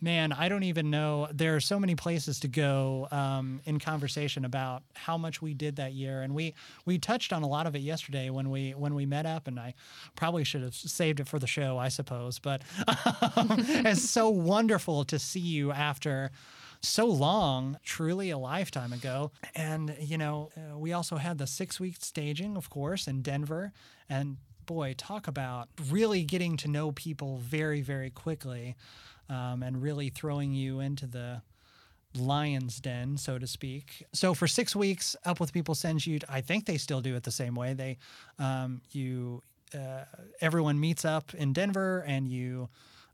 Man, 0.00 0.32
I 0.32 0.50
don't 0.50 0.62
even 0.64 0.90
know. 0.90 1.28
There 1.32 1.56
are 1.56 1.60
so 1.60 1.80
many 1.80 1.94
places 1.94 2.40
to 2.40 2.48
go 2.48 3.08
um, 3.10 3.60
in 3.64 3.78
conversation 3.78 4.44
about 4.44 4.82
how 4.94 5.16
much 5.16 5.40
we 5.40 5.54
did 5.54 5.76
that 5.76 5.94
year, 5.94 6.20
and 6.20 6.34
we 6.34 6.54
we 6.84 6.98
touched 6.98 7.32
on 7.32 7.42
a 7.42 7.48
lot 7.48 7.66
of 7.66 7.74
it 7.74 7.80
yesterday 7.80 8.28
when 8.28 8.50
we 8.50 8.72
when 8.72 8.94
we 8.94 9.06
met 9.06 9.24
up. 9.24 9.48
And 9.48 9.58
I 9.58 9.72
probably 10.14 10.44
should 10.44 10.62
have 10.62 10.74
saved 10.74 11.20
it 11.20 11.28
for 11.28 11.38
the 11.38 11.46
show, 11.46 11.78
I 11.78 11.88
suppose. 11.88 12.38
But 12.38 12.62
um, 13.36 13.48
it's 13.58 14.08
so 14.08 14.28
wonderful 14.28 15.04
to 15.06 15.18
see 15.18 15.40
you 15.40 15.72
after 15.72 16.30
so 16.82 17.06
long, 17.06 17.78
truly 17.82 18.28
a 18.30 18.38
lifetime 18.38 18.92
ago. 18.92 19.32
And 19.54 19.96
you 19.98 20.18
know, 20.18 20.50
uh, 20.56 20.76
we 20.76 20.92
also 20.92 21.16
had 21.16 21.38
the 21.38 21.46
six 21.46 21.80
week 21.80 21.96
staging, 22.00 22.58
of 22.58 22.68
course, 22.68 23.08
in 23.08 23.22
Denver, 23.22 23.72
and 24.10 24.36
boy, 24.66 24.94
talk 24.98 25.26
about 25.26 25.68
really 25.90 26.22
getting 26.24 26.56
to 26.58 26.68
know 26.68 26.92
people 26.92 27.38
very, 27.38 27.80
very 27.80 28.10
quickly 28.10 28.74
um, 29.28 29.62
and 29.62 29.82
really 29.82 30.08
throwing 30.08 30.52
you 30.52 30.80
into 30.80 31.06
the 31.06 31.42
lion's 32.14 32.80
den, 32.80 33.16
so 33.16 33.38
to 33.38 33.46
speak. 33.46 34.04
So 34.12 34.34
for 34.34 34.46
six 34.46 34.74
weeks, 34.74 35.16
Up 35.24 35.40
with 35.40 35.52
People 35.52 35.74
sends 35.74 36.06
you. 36.06 36.18
I 36.28 36.40
think 36.40 36.66
they 36.66 36.78
still 36.78 37.00
do 37.00 37.14
it 37.16 37.24
the 37.24 37.30
same 37.30 37.54
way. 37.54 37.74
They, 37.74 37.98
um, 38.38 38.80
you, 38.90 39.42
uh, 39.74 40.04
everyone 40.40 40.80
meets 40.80 41.04
up 41.04 41.34
in 41.34 41.52
Denver, 41.52 42.04
and 42.06 42.28
you 42.28 42.68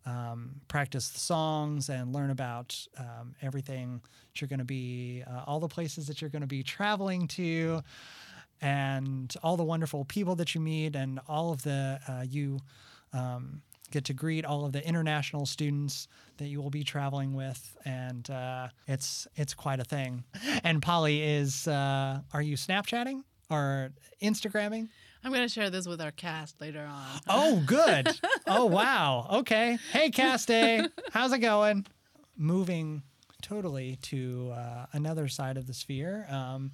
um, 0.07 0.61
practice 0.69 1.09
the 1.11 1.21
songs 1.21 1.89
and 1.89 2.13
learn 2.13 2.31
about 2.31 2.77
um, 2.99 3.35
everything 3.41 4.01
that 4.33 4.41
you're 4.41 4.49
going 4.49 4.59
to 4.59 4.65
be, 4.65 5.23
uh, 5.27 5.45
all 5.47 5.61
the 5.61 5.69
places 5.69 6.07
that 6.07 6.21
you're 6.21 6.31
going 6.31 6.43
to 6.43 6.49
be 6.49 6.63
traveling 6.63 7.29
to 7.29 7.83
and 8.61 9.35
all 9.43 9.57
the 9.57 9.65
wonderful 9.65 10.05
people 10.05 10.37
that 10.37 10.55
you 10.55 10.61
meet 10.61 10.95
and 10.95 11.21
all 11.29 11.53
of 11.53 11.63
the 11.63 11.99
uh, 12.09 12.25
you 12.29 12.61
um, 13.13 13.63
get 13.93 14.05
to 14.07 14.15
greet 14.15 14.45
all 14.45 14.65
of 14.65 14.73
the 14.73 14.85
international 14.87 15.47
students 15.47 16.09
that 16.39 16.47
you 16.49 16.61
will 16.61 16.71
be 16.71 16.83
traveling 16.83 17.35
with 17.35 17.77
and 17.85 18.29
uh, 18.31 18.69
it's 18.89 19.27
it's 19.37 19.55
quite 19.55 19.79
a 19.81 19.85
thing. 19.85 20.25
And 20.65 20.83
poly 20.83 21.23
is 21.23 21.69
uh, 21.69 22.21
are 22.33 22.43
you 22.43 22.57
snapchatting 22.57 23.23
or 23.51 23.91
instagramming? 24.23 24.89
I'm 25.25 25.33
gonna 25.33 25.49
share 25.49 25.71
this 25.71 25.87
with 25.87 26.01
our 26.01 26.11
cast 26.11 26.61
later 26.61 26.85
on. 26.91 27.21
oh 27.29 27.63
good. 27.67 28.09
Oh 28.47 28.67
wow. 28.67 29.29
Okay. 29.41 29.79
Hey 29.93 30.11
cast 30.11 30.49
day 30.49 30.87
how's 31.13 31.33
it 31.33 31.39
going? 31.39 31.87
Moving 32.37 33.03
totally 33.43 33.97
to 34.03 34.53
uh, 34.55 34.87
another 34.93 35.29
side 35.29 35.57
of 35.57 35.67
the 35.67 35.75
sphere. 35.75 36.27
Um, 36.31 36.73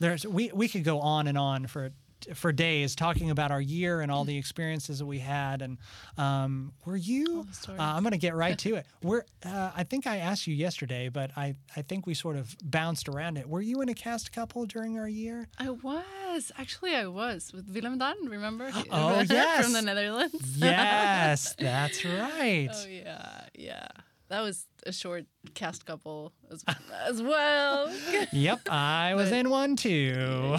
there's 0.00 0.26
we, 0.26 0.50
we 0.52 0.68
could 0.68 0.84
go 0.84 1.00
on 1.00 1.26
and 1.26 1.38
on 1.38 1.66
for 1.66 1.90
for 2.34 2.52
days 2.52 2.94
talking 2.94 3.30
about 3.30 3.50
our 3.50 3.60
year 3.60 4.00
and 4.00 4.10
all 4.10 4.24
the 4.24 4.36
experiences 4.36 4.98
that 4.98 5.06
we 5.06 5.18
had 5.18 5.62
and 5.62 5.78
um, 6.16 6.72
were 6.84 6.96
you 6.96 7.46
uh, 7.68 7.72
i'm 7.78 8.02
going 8.02 8.12
to 8.12 8.18
get 8.18 8.34
right 8.34 8.58
to 8.58 8.74
it 8.74 8.86
we're 9.02 9.24
uh, 9.44 9.70
i 9.76 9.84
think 9.84 10.06
i 10.06 10.16
asked 10.18 10.46
you 10.46 10.54
yesterday 10.54 11.08
but 11.08 11.30
I, 11.36 11.54
I 11.76 11.82
think 11.82 12.06
we 12.06 12.14
sort 12.14 12.36
of 12.36 12.56
bounced 12.62 13.08
around 13.08 13.36
it 13.38 13.48
were 13.48 13.60
you 13.60 13.80
in 13.82 13.88
a 13.88 13.94
cast 13.94 14.32
couple 14.32 14.66
during 14.66 14.98
our 14.98 15.08
year 15.08 15.48
I 15.58 15.70
was 15.70 16.52
actually 16.58 16.94
I 16.94 17.06
was 17.06 17.52
with 17.52 17.68
Willem 17.72 17.98
Dan. 17.98 18.16
Remember? 18.26 18.70
Oh, 18.90 19.20
yes. 19.28 19.64
from 19.64 19.72
the 19.74 19.82
Netherlands. 19.82 20.56
yes 20.56 21.54
that's 21.58 22.04
right 22.04 22.68
oh 22.72 22.86
yeah, 22.88 23.40
yeah. 23.54 23.86
That 24.28 24.42
was 24.42 24.66
a 24.84 24.92
short 24.92 25.24
cast 25.54 25.86
couple 25.86 26.32
as, 26.50 26.62
as 27.06 27.22
well. 27.22 27.90
yep 28.32 28.60
i 28.70 29.14
was 29.14 29.32
in 29.32 29.48
one 29.50 29.76
too 29.76 30.56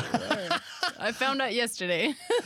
I 0.99 1.11
found 1.11 1.41
out 1.41 1.53
yesterday. 1.53 2.13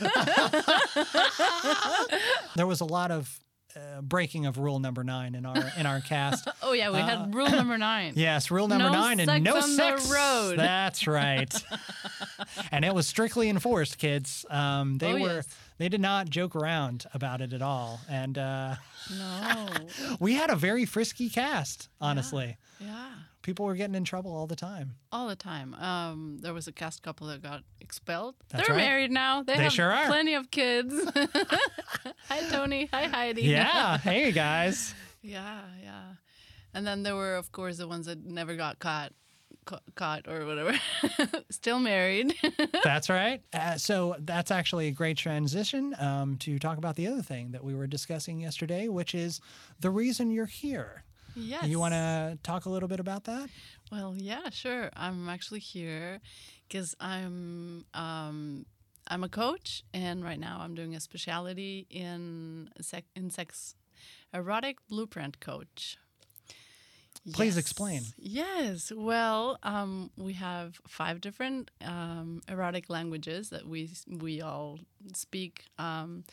there 2.56 2.66
was 2.66 2.80
a 2.80 2.84
lot 2.84 3.10
of 3.10 3.40
uh, 3.76 4.00
breaking 4.02 4.46
of 4.46 4.56
rule 4.58 4.78
number 4.78 5.02
nine 5.02 5.34
in 5.34 5.44
our 5.44 5.72
in 5.78 5.84
our 5.86 6.00
cast. 6.00 6.48
Oh 6.62 6.72
yeah, 6.72 6.90
we 6.90 6.98
had 6.98 7.34
rule 7.34 7.50
number 7.50 7.76
nine. 7.76 8.12
Yes, 8.16 8.50
rule 8.50 8.68
number 8.68 8.84
No 8.86 8.92
nine 8.92 9.20
and 9.20 9.42
no 9.44 9.56
on 9.56 9.60
the 9.62 9.76
sex. 9.76 10.10
road. 10.10 10.58
That's 10.58 11.06
right. 11.06 11.52
and 12.72 12.84
it 12.84 12.94
was 12.94 13.06
strictly 13.06 13.48
enforced, 13.48 13.98
kids. 13.98 14.46
Um, 14.48 14.98
they 14.98 15.12
Oh, 15.12 15.18
were 15.20 15.34
yes. 15.36 15.48
they 15.78 15.88
did 15.88 16.00
not 16.00 16.30
joke 16.30 16.54
around 16.56 17.04
about 17.12 17.40
it 17.40 17.52
at 17.52 17.60
all, 17.62 18.00
and 18.08 18.38
uh, 18.38 18.76
No. 19.10 19.66
we 20.20 20.34
had 20.34 20.50
a 20.50 20.56
very 20.56 20.84
frisky 20.86 21.28
cast. 21.28 21.88
Honestly, 22.00 22.56
Yeah. 22.80 23.08
People 23.44 23.64
were 23.66 23.76
getting 23.76 23.94
in 23.94 24.02
trouble 24.02 24.34
all 24.34 24.48
the 24.48 24.56
time. 24.56 24.96
All 25.12 25.28
the 25.28 25.36
time. 25.36 25.74
Um, 25.74 26.38
there 26.40 26.52
was 26.52 26.66
a 26.66 26.72
cast 26.72 27.02
couple 27.04 27.28
that 27.28 27.40
got 27.42 27.62
expelled. 27.80 28.34
That's 28.48 28.66
They're 28.66 28.74
right. 28.76 28.82
married 28.82 29.12
now. 29.12 29.44
They, 29.44 29.56
They 29.56 29.62
have 29.64 29.72
sure 29.72 29.92
are. 29.92 30.06
plenty 30.06 30.34
of 30.34 30.50
kids. 30.50 30.92
Hi 32.28 32.40
Tony. 32.50 32.88
Hi 32.92 33.04
Heidi. 33.06 33.42
Yeah. 33.42 33.98
hey 33.98 34.32
guys. 34.32 34.92
Yeah, 35.26 35.60
yeah. 35.82 36.02
And 36.74 36.86
then 36.86 37.02
there 37.02 37.16
were, 37.16 37.36
of 37.36 37.50
course, 37.50 37.78
the 37.78 37.88
ones 37.88 38.04
that 38.04 38.22
never 38.26 38.56
got 38.56 38.78
caught, 38.78 39.14
caught 39.94 40.28
or 40.28 40.44
whatever. 40.44 40.78
Still 41.50 41.78
married. 41.78 42.34
That's 42.84 43.08
right. 43.08 43.40
Uh, 43.54 43.78
so 43.78 44.16
that's 44.18 44.50
actually 44.50 44.88
a 44.88 44.90
great 44.90 45.16
transition 45.16 45.96
um, 45.98 46.36
to 46.40 46.58
talk 46.58 46.76
about 46.76 46.96
the 46.96 47.06
other 47.06 47.22
thing 47.22 47.52
that 47.52 47.64
we 47.64 47.74
were 47.74 47.86
discussing 47.86 48.38
yesterday, 48.38 48.88
which 48.88 49.14
is 49.14 49.40
the 49.80 49.88
reason 49.88 50.30
you're 50.30 50.44
here. 50.44 51.04
Yes. 51.34 51.66
You 51.66 51.78
want 51.78 51.94
to 51.94 52.38
talk 52.42 52.64
a 52.66 52.70
little 52.70 52.88
bit 52.88 53.00
about 53.00 53.24
that? 53.24 53.48
Well, 53.92 54.14
yeah, 54.16 54.50
sure. 54.50 54.90
I'm 54.96 55.28
actually 55.28 55.60
here 55.60 56.20
because 56.68 56.94
I'm 57.00 57.84
um, 57.94 58.66
I'm 59.08 59.22
a 59.24 59.28
coach, 59.28 59.82
and 59.92 60.24
right 60.24 60.38
now 60.40 60.58
I'm 60.60 60.74
doing 60.74 60.94
a 60.94 61.00
specialty 61.00 61.86
in 61.90 62.70
sec- 62.80 63.10
in 63.14 63.30
sex 63.30 63.74
erotic 64.32 64.78
blueprint 64.88 65.40
coach. 65.40 65.96
Please 67.32 67.54
Yes. 67.54 67.56
explain. 67.56 68.02
Yes. 68.18 68.92
Well, 68.94 69.58
um, 69.62 70.10
we 70.16 70.34
have 70.34 70.78
five 70.86 71.20
different 71.22 71.70
um, 71.82 72.42
erotic 72.48 72.90
languages 72.90 73.48
that 73.50 73.66
we 73.66 73.90
we 74.08 74.42
all 74.42 74.80
speak. 75.14 75.64
Um, 75.78 76.24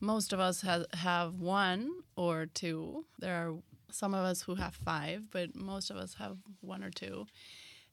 most 0.00 0.32
of 0.32 0.40
us 0.40 0.62
have 0.62 0.86
have 0.94 1.34
one 1.40 1.90
or 2.16 2.46
two. 2.46 3.04
There 3.18 3.34
are 3.34 3.56
some 3.90 4.14
of 4.14 4.24
us 4.24 4.42
who 4.42 4.54
have 4.54 4.74
five, 4.74 5.30
but 5.30 5.54
most 5.54 5.90
of 5.90 5.96
us 5.96 6.14
have 6.14 6.38
one 6.60 6.82
or 6.82 6.90
two. 6.90 7.26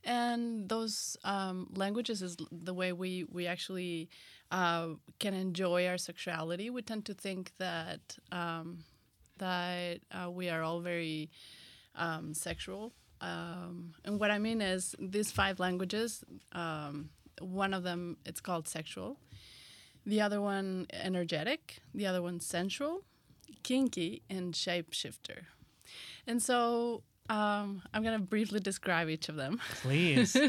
And 0.03 0.67
those 0.67 1.15
um, 1.23 1.69
languages 1.75 2.21
is 2.21 2.35
the 2.51 2.73
way 2.73 2.91
we 2.91 3.23
we 3.31 3.47
actually 3.47 4.09
uh, 4.51 4.89
can 5.19 5.33
enjoy 5.33 5.87
our 5.87 5.97
sexuality. 5.97 6.69
We 6.69 6.81
tend 6.81 7.05
to 7.05 7.13
think 7.13 7.51
that 7.57 8.17
um, 8.31 8.79
that 9.37 9.99
uh, 10.11 10.29
we 10.29 10.49
are 10.49 10.61
all 10.61 10.81
very 10.81 11.31
um, 11.95 12.33
sexual. 12.33 12.91
Um, 13.21 13.93
and 14.03 14.19
what 14.19 14.31
I 14.31 14.39
mean 14.39 14.61
is 14.61 14.95
these 14.99 15.31
five 15.31 15.59
languages. 15.59 16.23
Um, 16.51 17.09
one 17.39 17.73
of 17.73 17.83
them 17.83 18.17
it's 18.25 18.41
called 18.41 18.67
sexual. 18.67 19.17
The 20.05 20.19
other 20.19 20.41
one 20.41 20.87
energetic. 20.91 21.79
The 21.93 22.07
other 22.07 22.21
one 22.21 22.41
sensual, 22.41 23.03
kinky, 23.63 24.21
and 24.29 24.53
shapeshifter. 24.53 25.43
And 26.27 26.41
so 26.41 27.03
um, 27.29 27.81
I'm 27.93 28.03
gonna 28.03 28.19
briefly 28.19 28.59
describe 28.59 29.09
each 29.09 29.29
of 29.29 29.35
them. 29.35 29.59
Please. 29.81 30.35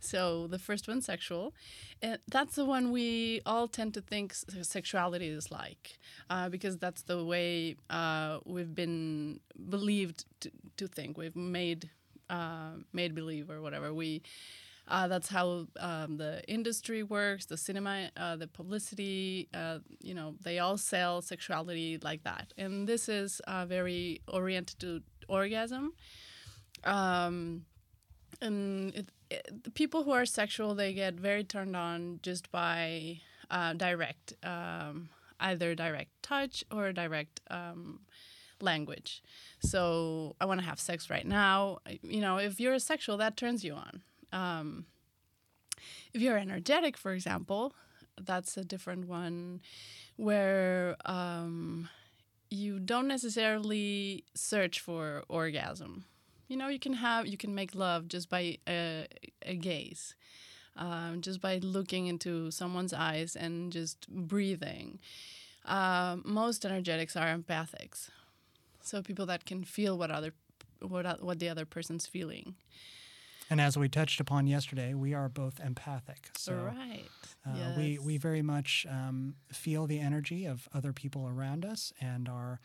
So 0.00 0.48
the 0.48 0.58
first 0.58 0.88
one, 0.88 1.00
sexual, 1.00 1.54
and 2.02 2.18
that's 2.28 2.56
the 2.56 2.64
one 2.64 2.90
we 2.90 3.40
all 3.46 3.68
tend 3.68 3.94
to 3.94 4.00
think 4.00 4.34
sexuality 4.34 5.28
is 5.28 5.50
like, 5.50 5.98
uh, 6.28 6.48
because 6.48 6.76
that's 6.76 7.02
the 7.02 7.24
way 7.24 7.76
uh, 7.88 8.40
we've 8.44 8.74
been 8.74 9.38
believed 9.68 10.24
to, 10.40 10.50
to 10.78 10.88
think. 10.88 11.16
We've 11.16 11.36
made 11.36 11.88
uh, 12.28 12.72
made 12.92 13.14
believe 13.14 13.48
or 13.48 13.62
whatever. 13.62 13.94
We 13.94 14.22
uh, 14.88 15.08
that's 15.08 15.28
how 15.28 15.66
um, 15.78 16.16
the 16.16 16.42
industry 16.48 17.02
works, 17.02 17.46
the 17.46 17.56
cinema, 17.56 18.10
uh, 18.16 18.36
the 18.36 18.48
publicity. 18.48 19.48
Uh, 19.54 19.78
you 20.00 20.14
know, 20.14 20.34
they 20.42 20.58
all 20.58 20.76
sell 20.76 21.22
sexuality 21.22 21.98
like 22.02 22.24
that, 22.24 22.52
and 22.58 22.88
this 22.88 23.08
is 23.08 23.40
very 23.66 24.20
oriented 24.28 24.78
to 24.80 25.02
orgasm. 25.28 25.92
Um, 26.84 27.64
and 28.40 28.94
it, 28.94 29.08
it, 29.30 29.64
the 29.64 29.70
people 29.70 30.02
who 30.02 30.10
are 30.10 30.26
sexual 30.26 30.74
they 30.74 30.92
get 30.92 31.14
very 31.14 31.44
turned 31.44 31.76
on 31.76 32.20
just 32.22 32.50
by 32.50 33.20
uh, 33.50 33.72
direct 33.74 34.34
um, 34.42 35.08
either 35.40 35.74
direct 35.74 36.10
touch 36.22 36.64
or 36.70 36.92
direct 36.92 37.40
um, 37.50 38.00
language 38.60 39.22
so 39.60 40.36
i 40.40 40.44
want 40.44 40.60
to 40.60 40.66
have 40.66 40.78
sex 40.78 41.10
right 41.10 41.26
now 41.26 41.78
you 42.02 42.20
know 42.20 42.36
if 42.36 42.60
you're 42.60 42.74
a 42.74 42.80
sexual 42.80 43.16
that 43.16 43.36
turns 43.36 43.64
you 43.64 43.74
on 43.74 44.02
um, 44.32 44.86
if 46.12 46.20
you're 46.20 46.38
energetic 46.38 46.96
for 46.96 47.12
example 47.12 47.74
that's 48.20 48.56
a 48.56 48.64
different 48.64 49.08
one 49.08 49.60
where 50.16 50.96
um, 51.06 51.88
you 52.50 52.78
don't 52.78 53.08
necessarily 53.08 54.24
search 54.34 54.80
for 54.80 55.24
orgasm. 55.28 56.04
You 56.48 56.56
know 56.56 56.68
you 56.68 56.78
can 56.78 56.94
have 56.94 57.26
you 57.26 57.38
can 57.38 57.54
make 57.54 57.74
love 57.74 58.08
just 58.08 58.28
by 58.28 58.58
a, 58.68 59.06
a 59.42 59.54
gaze 59.56 60.14
um, 60.76 61.20
just 61.22 61.40
by 61.40 61.58
looking 61.58 62.06
into 62.06 62.50
someone's 62.50 62.92
eyes 62.92 63.36
and 63.36 63.72
just 63.72 64.06
breathing. 64.08 64.98
Um, 65.64 66.22
most 66.26 66.66
energetics 66.66 67.16
are 67.16 67.34
empathics 67.34 68.10
so 68.82 69.00
people 69.00 69.26
that 69.26 69.46
can 69.46 69.64
feel 69.64 69.96
what 69.96 70.10
other 70.10 70.34
what, 70.80 71.22
what 71.22 71.38
the 71.38 71.48
other 71.48 71.64
person's 71.64 72.06
feeling 72.06 72.56
and 73.52 73.60
as 73.60 73.76
we 73.76 73.86
touched 73.86 74.18
upon 74.18 74.46
yesterday, 74.46 74.94
we 74.94 75.12
are 75.12 75.28
both 75.28 75.60
empathic. 75.60 76.30
So 76.38 76.54
right 76.54 77.04
uh, 77.46 77.74
we, 77.76 77.84
Yes. 77.92 78.00
we 78.00 78.16
very 78.16 78.40
much 78.40 78.86
um, 78.88 79.34
feel 79.52 79.86
the 79.86 80.00
energy 80.00 80.46
of 80.46 80.70
other 80.72 80.94
people 80.94 81.28
around 81.28 81.66
us 81.66 81.92
and 82.00 82.30
are 82.30 82.60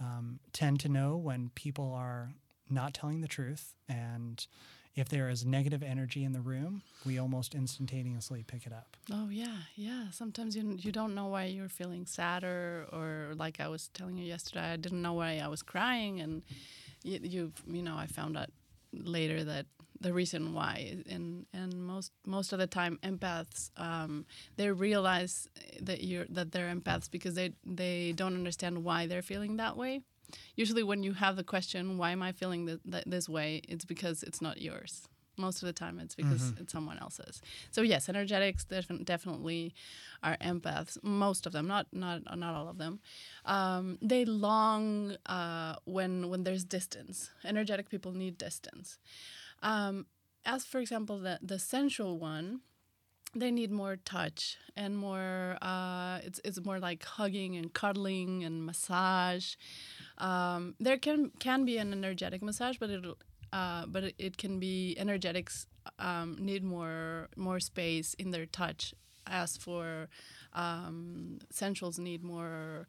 um, 0.00 0.40
tend 0.52 0.80
to 0.80 0.88
know 0.88 1.16
when 1.16 1.50
people 1.54 1.92
are 1.94 2.32
not 2.68 2.92
telling 2.92 3.20
the 3.20 3.28
truth. 3.28 3.74
And 3.88 4.44
if 4.96 5.08
there 5.08 5.28
is 5.28 5.46
negative 5.46 5.80
energy 5.80 6.24
in 6.24 6.32
the 6.32 6.40
room, 6.40 6.82
we 7.06 7.20
almost 7.20 7.54
instantaneously 7.54 8.42
pick 8.44 8.66
it 8.66 8.72
up. 8.72 8.96
Oh 9.12 9.28
yeah, 9.30 9.58
yeah. 9.76 10.10
Sometimes 10.10 10.56
you 10.56 10.76
you 10.76 10.90
don't 10.90 11.14
know 11.14 11.26
why 11.26 11.44
you're 11.44 11.68
feeling 11.68 12.04
sadder, 12.04 12.86
or 12.92 13.34
like 13.36 13.60
I 13.60 13.68
was 13.68 13.90
telling 13.94 14.18
you 14.18 14.24
yesterday, 14.24 14.72
I 14.72 14.76
didn't 14.76 15.02
know 15.02 15.12
why 15.14 15.38
I 15.38 15.46
was 15.46 15.62
crying, 15.62 16.20
and 16.20 16.42
you 17.04 17.20
you, 17.22 17.52
you 17.66 17.82
know 17.82 17.96
I 17.96 18.06
found 18.06 18.36
out 18.36 18.50
later 18.92 19.44
that 19.44 19.66
the 20.02 20.12
reason 20.12 20.54
why, 20.54 20.96
and 21.08 21.46
and 21.52 21.72
most 21.86 22.12
most 22.26 22.52
of 22.52 22.58
the 22.58 22.66
time 22.66 22.98
empaths 23.02 23.70
um, 23.76 24.26
they 24.56 24.70
realize 24.70 25.48
that 25.80 26.02
you're 26.04 26.26
that 26.30 26.52
they're 26.52 26.72
empaths 26.74 27.10
because 27.10 27.34
they 27.34 27.52
they 27.64 28.12
don't 28.12 28.34
understand 28.34 28.84
why 28.84 29.06
they're 29.06 29.22
feeling 29.32 29.56
that 29.58 29.76
way. 29.76 30.00
Usually, 30.56 30.82
when 30.82 31.02
you 31.02 31.12
have 31.14 31.36
the 31.36 31.44
question, 31.44 31.98
"Why 31.98 32.10
am 32.10 32.22
I 32.22 32.32
feeling 32.32 32.66
th- 32.66 32.80
th- 32.90 33.04
this 33.06 33.28
way?" 33.28 33.60
it's 33.68 33.84
because 33.84 34.22
it's 34.22 34.40
not 34.40 34.60
yours. 34.60 34.92
Most 35.38 35.62
of 35.62 35.66
the 35.66 35.72
time, 35.72 35.98
it's 35.98 36.14
because 36.14 36.52
it's 36.60 36.72
someone 36.72 36.98
else's. 36.98 37.40
So 37.70 37.80
yes, 37.82 38.08
energetics 38.08 38.64
def- 38.64 39.04
definitely 39.04 39.74
are 40.22 40.36
empaths. 40.42 41.02
Most 41.02 41.46
of 41.46 41.52
them, 41.52 41.66
not 41.66 41.86
not 41.92 42.18
not 42.36 42.54
all 42.54 42.68
of 42.68 42.76
them. 42.76 43.00
Um, 43.46 43.98
they 44.02 44.24
long 44.26 45.16
uh, 45.26 45.76
when 45.84 46.28
when 46.30 46.44
there's 46.44 46.64
distance. 46.64 47.30
Energetic 47.44 47.88
people 47.88 48.12
need 48.12 48.36
distance. 48.36 48.98
Um, 49.62 50.06
as 50.44 50.64
for 50.64 50.80
example, 50.80 51.18
the 51.18 51.38
the 51.42 51.58
sensual 51.58 52.18
one, 52.18 52.60
they 53.34 53.50
need 53.50 53.70
more 53.70 53.96
touch 53.96 54.58
and 54.76 54.96
more. 54.96 55.56
Uh, 55.62 56.18
it's 56.24 56.40
it's 56.44 56.64
more 56.64 56.78
like 56.78 57.04
hugging 57.04 57.56
and 57.56 57.72
cuddling 57.72 58.44
and 58.44 58.66
massage. 58.66 59.54
Um, 60.18 60.74
there 60.80 60.98
can 60.98 61.30
can 61.38 61.64
be 61.64 61.78
an 61.78 61.92
energetic 61.92 62.42
massage, 62.42 62.76
but 62.78 62.90
it 62.90 63.04
uh, 63.52 63.86
but 63.86 64.14
it, 64.18 64.38
can 64.38 64.58
be 64.58 64.96
energetics 64.98 65.66
um, 65.98 66.36
need 66.40 66.64
more 66.64 67.28
more 67.36 67.60
space 67.60 68.14
in 68.14 68.30
their 68.30 68.46
touch. 68.46 68.94
As 69.26 69.56
for 69.56 70.08
um, 70.52 71.38
sensuals 71.52 71.98
need 71.98 72.24
more 72.24 72.88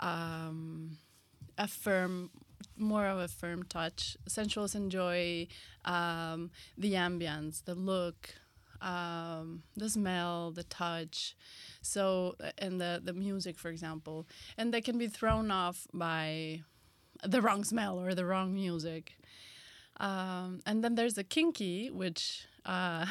um, 0.00 0.96
a 1.58 1.68
firm 1.68 2.30
more 2.76 3.06
of 3.06 3.18
a 3.18 3.28
firm 3.28 3.62
touch. 3.64 4.16
Sensuals 4.28 4.74
enjoy 4.74 5.48
um, 5.84 6.50
the 6.76 6.92
ambience, 6.94 7.64
the 7.64 7.74
look, 7.74 8.34
um, 8.80 9.62
the 9.76 9.88
smell, 9.88 10.50
the 10.50 10.64
touch. 10.64 11.36
So 11.82 12.36
and 12.58 12.80
the 12.80 13.00
the 13.02 13.12
music, 13.12 13.58
for 13.58 13.68
example, 13.68 14.26
and 14.56 14.72
they 14.72 14.80
can 14.80 14.98
be 14.98 15.08
thrown 15.08 15.50
off 15.50 15.86
by 15.92 16.62
the 17.24 17.40
wrong 17.40 17.64
smell 17.64 17.98
or 17.98 18.14
the 18.14 18.24
wrong 18.24 18.54
music. 18.54 19.16
Um, 19.98 20.60
and 20.66 20.84
then 20.84 20.94
there's 20.94 21.14
the 21.14 21.24
kinky, 21.24 21.90
which 21.90 22.46
uh, 22.66 23.06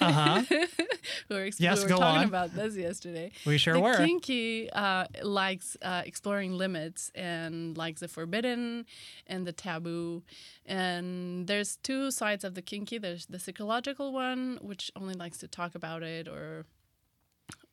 Uh-huh. 0.00 0.42
we 1.28 1.36
were, 1.36 1.50
Yes, 1.58 1.78
we 1.78 1.82
were 1.84 1.88
go 1.88 1.96
talking 1.98 2.20
on. 2.22 2.28
about 2.28 2.54
this 2.54 2.76
yesterday. 2.76 3.32
We 3.44 3.58
sure 3.58 3.74
the 3.74 3.80
were. 3.80 3.96
kinky 3.96 4.70
uh, 4.72 5.06
likes 5.22 5.76
uh, 5.82 6.02
exploring 6.06 6.52
limits 6.56 7.10
and 7.14 7.76
likes 7.76 8.00
the 8.00 8.08
forbidden 8.08 8.86
and 9.26 9.46
the 9.46 9.52
taboo. 9.52 10.22
And 10.66 11.46
there's 11.46 11.76
two 11.76 12.10
sides 12.10 12.44
of 12.44 12.54
the 12.54 12.62
kinky. 12.62 12.98
There's 12.98 13.26
the 13.26 13.38
psychological 13.38 14.12
one, 14.12 14.58
which 14.62 14.90
only 14.96 15.14
likes 15.14 15.38
to 15.38 15.48
talk 15.48 15.74
about 15.74 16.02
it 16.02 16.28
or, 16.28 16.64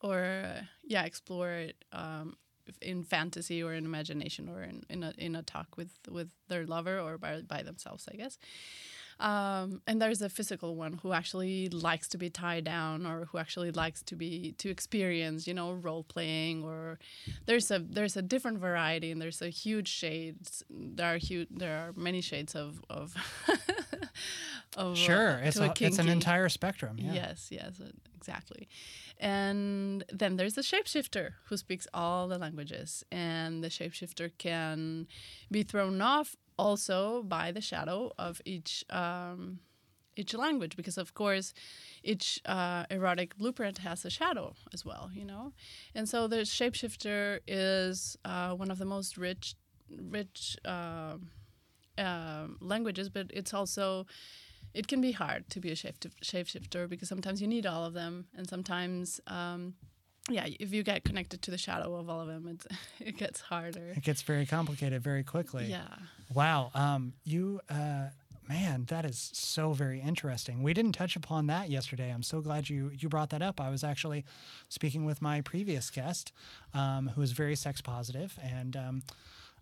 or 0.01 0.19
uh, 0.45 0.61
yeah, 0.83 1.03
explore 1.03 1.51
it 1.51 1.75
um, 1.91 2.35
in 2.81 3.03
fantasy 3.03 3.61
or 3.63 3.73
in 3.73 3.85
imagination 3.85 4.49
or 4.49 4.61
in, 4.63 4.83
in 4.89 5.03
a 5.03 5.13
in 5.17 5.35
a 5.35 5.43
talk 5.43 5.77
with 5.77 5.91
with 6.09 6.29
their 6.49 6.65
lover 6.65 6.99
or 6.99 7.17
by 7.17 7.41
by 7.41 7.61
themselves, 7.63 8.07
I 8.11 8.15
guess. 8.17 8.37
Um, 9.19 9.81
and 9.87 10.01
there's 10.01 10.21
a 10.21 10.29
physical 10.29 10.75
one 10.75 10.99
who 11.01 11.11
actually 11.11 11.69
likes 11.69 12.07
to 12.09 12.17
be 12.17 12.29
tied 12.29 12.65
down 12.65 13.05
or 13.05 13.25
who 13.25 13.39
actually 13.39 13.71
likes 13.71 14.03
to 14.03 14.15
be 14.15 14.53
to 14.59 14.69
experience, 14.69 15.47
you 15.47 15.53
know, 15.53 15.73
role 15.73 16.03
playing 16.03 16.63
or 16.63 16.99
there's 17.47 17.71
a 17.71 17.79
there's 17.79 18.15
a 18.15 18.21
different 18.21 18.59
variety 18.59 19.11
and 19.11 19.21
there's 19.21 19.41
a 19.41 19.49
huge 19.49 19.87
shades. 19.87 20.63
There 20.69 21.15
are 21.15 21.17
huge 21.17 21.47
there 21.49 21.77
are 21.77 21.93
many 21.95 22.21
shades 22.21 22.53
of 22.53 22.83
of 22.89 23.15
of 24.77 24.91
uh, 24.91 24.95
Sure, 24.95 25.29
it's 25.43 25.57
to 25.57 25.63
a, 25.63 25.73
it's 25.79 25.99
an 25.99 26.09
entire 26.09 26.49
spectrum. 26.49 26.97
Yeah. 26.99 27.13
Yes, 27.13 27.47
yes, 27.49 27.79
uh, 27.81 27.89
exactly. 28.15 28.67
And 29.19 30.03
then 30.11 30.35
there's 30.35 30.53
the 30.53 30.61
shapeshifter 30.61 31.31
who 31.45 31.57
speaks 31.57 31.87
all 31.91 32.27
the 32.27 32.37
languages, 32.37 33.03
and 33.11 33.63
the 33.63 33.69
shapeshifter 33.69 34.31
can 34.37 35.07
be 35.49 35.63
thrown 35.63 36.01
off 36.01 36.35
also 36.57 37.23
by 37.23 37.51
the 37.51 37.61
shadow 37.61 38.11
of 38.17 38.41
each 38.45 38.83
um, 38.89 39.59
each 40.15 40.33
language, 40.33 40.75
because 40.75 40.97
of 40.97 41.13
course 41.13 41.53
each 42.03 42.41
uh, 42.45 42.85
erotic 42.89 43.37
blueprint 43.37 43.77
has 43.79 44.03
a 44.05 44.09
shadow 44.09 44.55
as 44.73 44.83
well, 44.83 45.09
you 45.13 45.23
know. 45.23 45.53
And 45.93 46.09
so 46.09 46.27
the 46.27 46.37
shapeshifter 46.37 47.39
is 47.47 48.17
uh, 48.25 48.53
one 48.55 48.71
of 48.71 48.77
the 48.79 48.85
most 48.85 49.17
rich, 49.17 49.55
rich. 49.89 50.57
Uh, 50.65 51.17
languages, 52.61 53.09
but 53.09 53.25
it's 53.33 53.55
also 53.55 54.05
it 54.73 54.87
can 54.87 55.01
be 55.01 55.11
hard 55.13 55.49
to 55.49 55.59
be 55.59 55.71
a 55.71 55.75
shapeshifter 55.75 56.87
because 56.87 57.09
sometimes 57.09 57.41
you 57.41 57.47
need 57.47 57.65
all 57.65 57.83
of 57.85 57.93
them, 57.93 58.27
and 58.35 58.47
sometimes. 58.47 59.19
Um, 59.25 59.73
yeah, 60.29 60.47
if 60.59 60.73
you 60.73 60.83
get 60.83 61.03
connected 61.03 61.41
to 61.43 61.51
the 61.51 61.57
shadow 61.57 61.95
of 61.95 62.09
all 62.09 62.21
of 62.21 62.27
them, 62.27 62.47
it's, 62.47 62.67
it 62.99 63.17
gets 63.17 63.41
harder. 63.41 63.93
It 63.95 64.03
gets 64.03 64.21
very 64.21 64.45
complicated 64.45 65.01
very 65.01 65.23
quickly. 65.23 65.65
Yeah. 65.65 65.87
Wow. 66.33 66.71
Um, 66.73 67.13
you, 67.23 67.61
uh, 67.69 68.07
man, 68.47 68.85
that 68.89 69.05
is 69.05 69.29
so 69.33 69.73
very 69.73 69.99
interesting. 69.99 70.63
We 70.63 70.73
didn't 70.73 70.93
touch 70.93 71.15
upon 71.15 71.47
that 71.47 71.69
yesterday. 71.69 72.09
I'm 72.09 72.23
so 72.23 72.41
glad 72.41 72.69
you 72.69 72.91
you 72.97 73.09
brought 73.09 73.29
that 73.31 73.41
up. 73.41 73.59
I 73.59 73.69
was 73.69 73.83
actually 73.83 74.25
speaking 74.69 75.05
with 75.05 75.21
my 75.21 75.41
previous 75.41 75.89
guest, 75.89 76.31
um, 76.73 77.11
who 77.15 77.21
is 77.21 77.31
very 77.31 77.55
sex 77.55 77.81
positive, 77.81 78.37
and 78.41 78.75
um, 78.75 79.03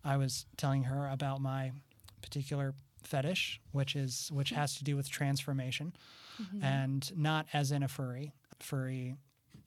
I 0.04 0.18
was 0.18 0.46
telling 0.58 0.84
her 0.84 1.08
about 1.08 1.42
my 1.42 1.72
particular 2.22 2.74
fetish, 3.04 3.62
which 3.72 3.96
is 3.96 4.30
which 4.32 4.50
has 4.50 4.76
to 4.78 4.84
do 4.84 4.96
with 4.96 5.10
transformation, 5.10 5.96
mm-hmm. 6.42 6.64
and 6.64 7.18
not 7.18 7.48
as 7.54 7.72
in 7.72 7.84
a 7.84 7.88
furry. 7.88 8.34
Furry 8.60 9.16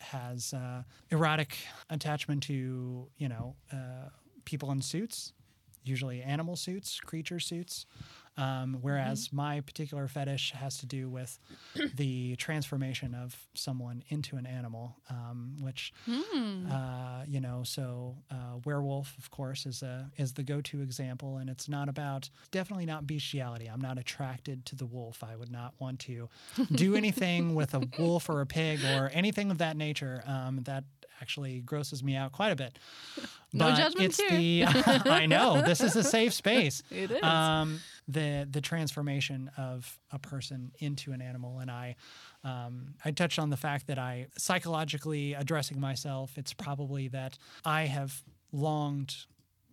has 0.01 0.53
uh, 0.55 0.83
erotic 1.11 1.57
attachment 1.91 2.43
to 2.45 3.09
you 3.17 3.29
know 3.29 3.55
uh, 3.73 4.09
people 4.45 4.71
in 4.71 4.83
suits, 4.83 5.33
usually 5.85 6.23
animal 6.23 6.57
suits, 6.57 7.01
creature 7.01 7.41
suits. 7.41 7.87
Um, 8.39 8.79
whereas 8.81 9.27
mm-hmm. 9.27 9.37
my 9.37 9.61
particular 9.61 10.07
fetish 10.07 10.53
has 10.53 10.79
to 10.79 10.87
do 10.87 11.09
with 11.09 11.39
the 11.97 12.37
transformation 12.37 13.15
of 13.15 13.37
someone 13.55 14.05
into 14.09 14.37
an 14.37 14.47
animal, 14.47 14.97
um, 15.11 15.57
which 15.61 15.93
mm. 16.09 16.71
uh, 16.71 17.25
you 17.27 17.41
know. 17.41 17.63
So 17.65 18.17
uh, 18.31 18.59
werewolf, 18.65 19.17
of 19.19 19.31
course, 19.31 19.67
is 19.67 19.83
a 19.83 20.11
is 20.17 20.35
the 20.35 20.45
go-to 20.45 20.81
example, 20.81 21.39
and 21.39 21.51
it's 21.51 21.69
not 21.69 21.89
about 21.89 22.31
definitely 22.53 22.87
not 22.87 23.07
bestiality. 23.07 23.67
I'm 23.67 23.81
not 23.81 23.99
attracted 23.99 24.65
to 24.67 24.77
the 24.77 24.87
wolf. 24.87 25.25
I 25.25 25.35
would 25.35 25.51
not 25.51 25.75
want 25.81 25.99
to 26.01 26.29
do 26.73 26.95
anything 27.03 27.55
with 27.57 27.75
a 27.75 27.89
wolf 27.99 28.29
or 28.29 28.41
a 28.41 28.47
pig 28.47 28.85
or 28.85 29.11
anything 29.13 29.51
of 29.51 29.59
that 29.59 29.77
nature. 29.77 30.23
Um, 30.27 30.63
that 30.63 30.85
actually 31.21 31.61
grosses 31.61 32.03
me 32.03 32.17
out 32.17 32.33
quite 32.33 32.51
a 32.51 32.57
bit. 32.57 32.79
no 33.53 33.75
judgment 33.75 34.07
it's 34.07 34.21
here. 34.21 34.67
the 34.67 35.03
I 35.07 35.27
know 35.27 35.63
this 35.63 35.81
is 35.81 35.97
a 35.97 36.05
safe 36.05 36.33
space. 36.33 36.83
It 36.91 37.11
is. 37.11 37.23
Um, 37.23 37.81
the 38.07 38.47
the 38.51 38.61
transformation 38.61 39.51
of 39.57 39.99
a 40.11 40.19
person 40.19 40.73
into 40.79 41.13
an 41.13 41.21
animal, 41.21 41.59
and 41.59 41.71
I 41.71 41.97
um, 42.45 42.95
I 43.05 43.11
touched 43.11 43.39
on 43.39 43.51
the 43.51 43.57
fact 43.57 43.87
that 43.89 43.99
I 43.99 44.29
psychologically 44.37 45.35
addressing 45.35 45.81
myself. 45.81 46.37
It's 46.37 46.53
probably 46.53 47.09
that 47.09 47.39
I 47.65 47.83
have 47.83 48.23
longed 48.53 49.15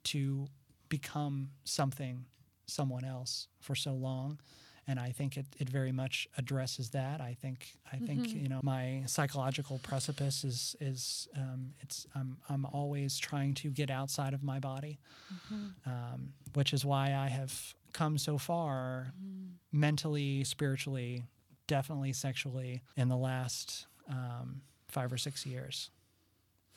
to 0.06 0.48
become 0.90 1.50
something, 1.64 2.26
someone 2.68 3.06
else 3.06 3.48
for 3.60 3.76
so 3.76 3.94
long 3.94 4.40
and 4.88 5.00
I 5.00 5.10
think 5.10 5.38
it, 5.38 5.46
it 5.58 5.70
very 5.70 5.92
much 5.92 6.28
addresses 6.38 6.92
that. 6.92 7.20
I 7.22 7.36
think 7.40 7.74
I 7.92 7.98
think 7.98 8.28
mm-hmm. 8.28 8.40
you 8.40 8.50
know 8.50 8.60
my 8.64 9.04
psychological 9.08 9.80
precipice 9.84 10.44
is 10.44 10.76
is 10.80 11.28
um, 11.36 11.74
it's 11.80 12.06
I'm 12.16 12.38
I'm 12.50 12.66
always 12.66 13.18
trying 13.18 13.54
to 13.56 13.70
get 13.70 13.90
outside 13.90 14.34
of 14.34 14.44
my 14.44 14.60
body, 14.60 15.00
mm-hmm. 15.34 15.90
um, 15.90 16.34
which 16.54 16.74
is 16.74 16.86
why 16.86 17.16
I 17.16 17.28
have 17.30 17.74
come 17.94 18.18
so 18.18 18.38
far 18.38 19.14
mm-hmm. 19.18 19.80
mentally, 19.80 20.44
spiritually, 20.44 21.24
definitely 21.68 22.14
sexually 22.14 22.82
in 22.96 23.10
the 23.10 23.18
last 23.18 23.88
um, 24.10 24.62
five 24.88 25.12
or 25.12 25.18
six 25.18 25.46
years. 25.46 25.90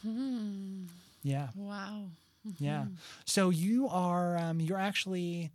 Hmm. 0.03 0.85
Yeah. 1.23 1.49
Wow. 1.55 2.05
Yeah. 2.59 2.83
Mm-hmm. 2.83 2.95
So 3.27 3.51
you 3.51 3.89
are 3.89 4.39
um, 4.39 4.61
you're 4.61 4.79
actually 4.79 5.51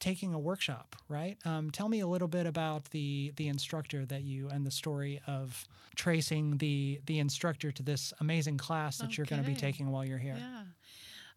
taking 0.00 0.34
a 0.34 0.38
workshop, 0.38 0.96
right? 1.08 1.36
Um, 1.44 1.70
tell 1.70 1.88
me 1.88 2.00
a 2.00 2.06
little 2.06 2.28
bit 2.28 2.46
about 2.46 2.90
the 2.90 3.32
the 3.36 3.48
instructor 3.48 4.04
that 4.06 4.22
you 4.22 4.48
and 4.48 4.66
the 4.66 4.70
story 4.70 5.20
of 5.26 5.66
tracing 5.94 6.56
the 6.56 7.00
the 7.06 7.18
instructor 7.18 7.70
to 7.70 7.82
this 7.82 8.12
amazing 8.20 8.58
class 8.58 8.98
that 8.98 9.04
okay. 9.04 9.14
you're 9.18 9.26
going 9.26 9.42
to 9.42 9.48
be 9.48 9.54
taking 9.54 9.90
while 9.90 10.04
you're 10.04 10.18
here. 10.18 10.36
Yeah. 10.38 10.62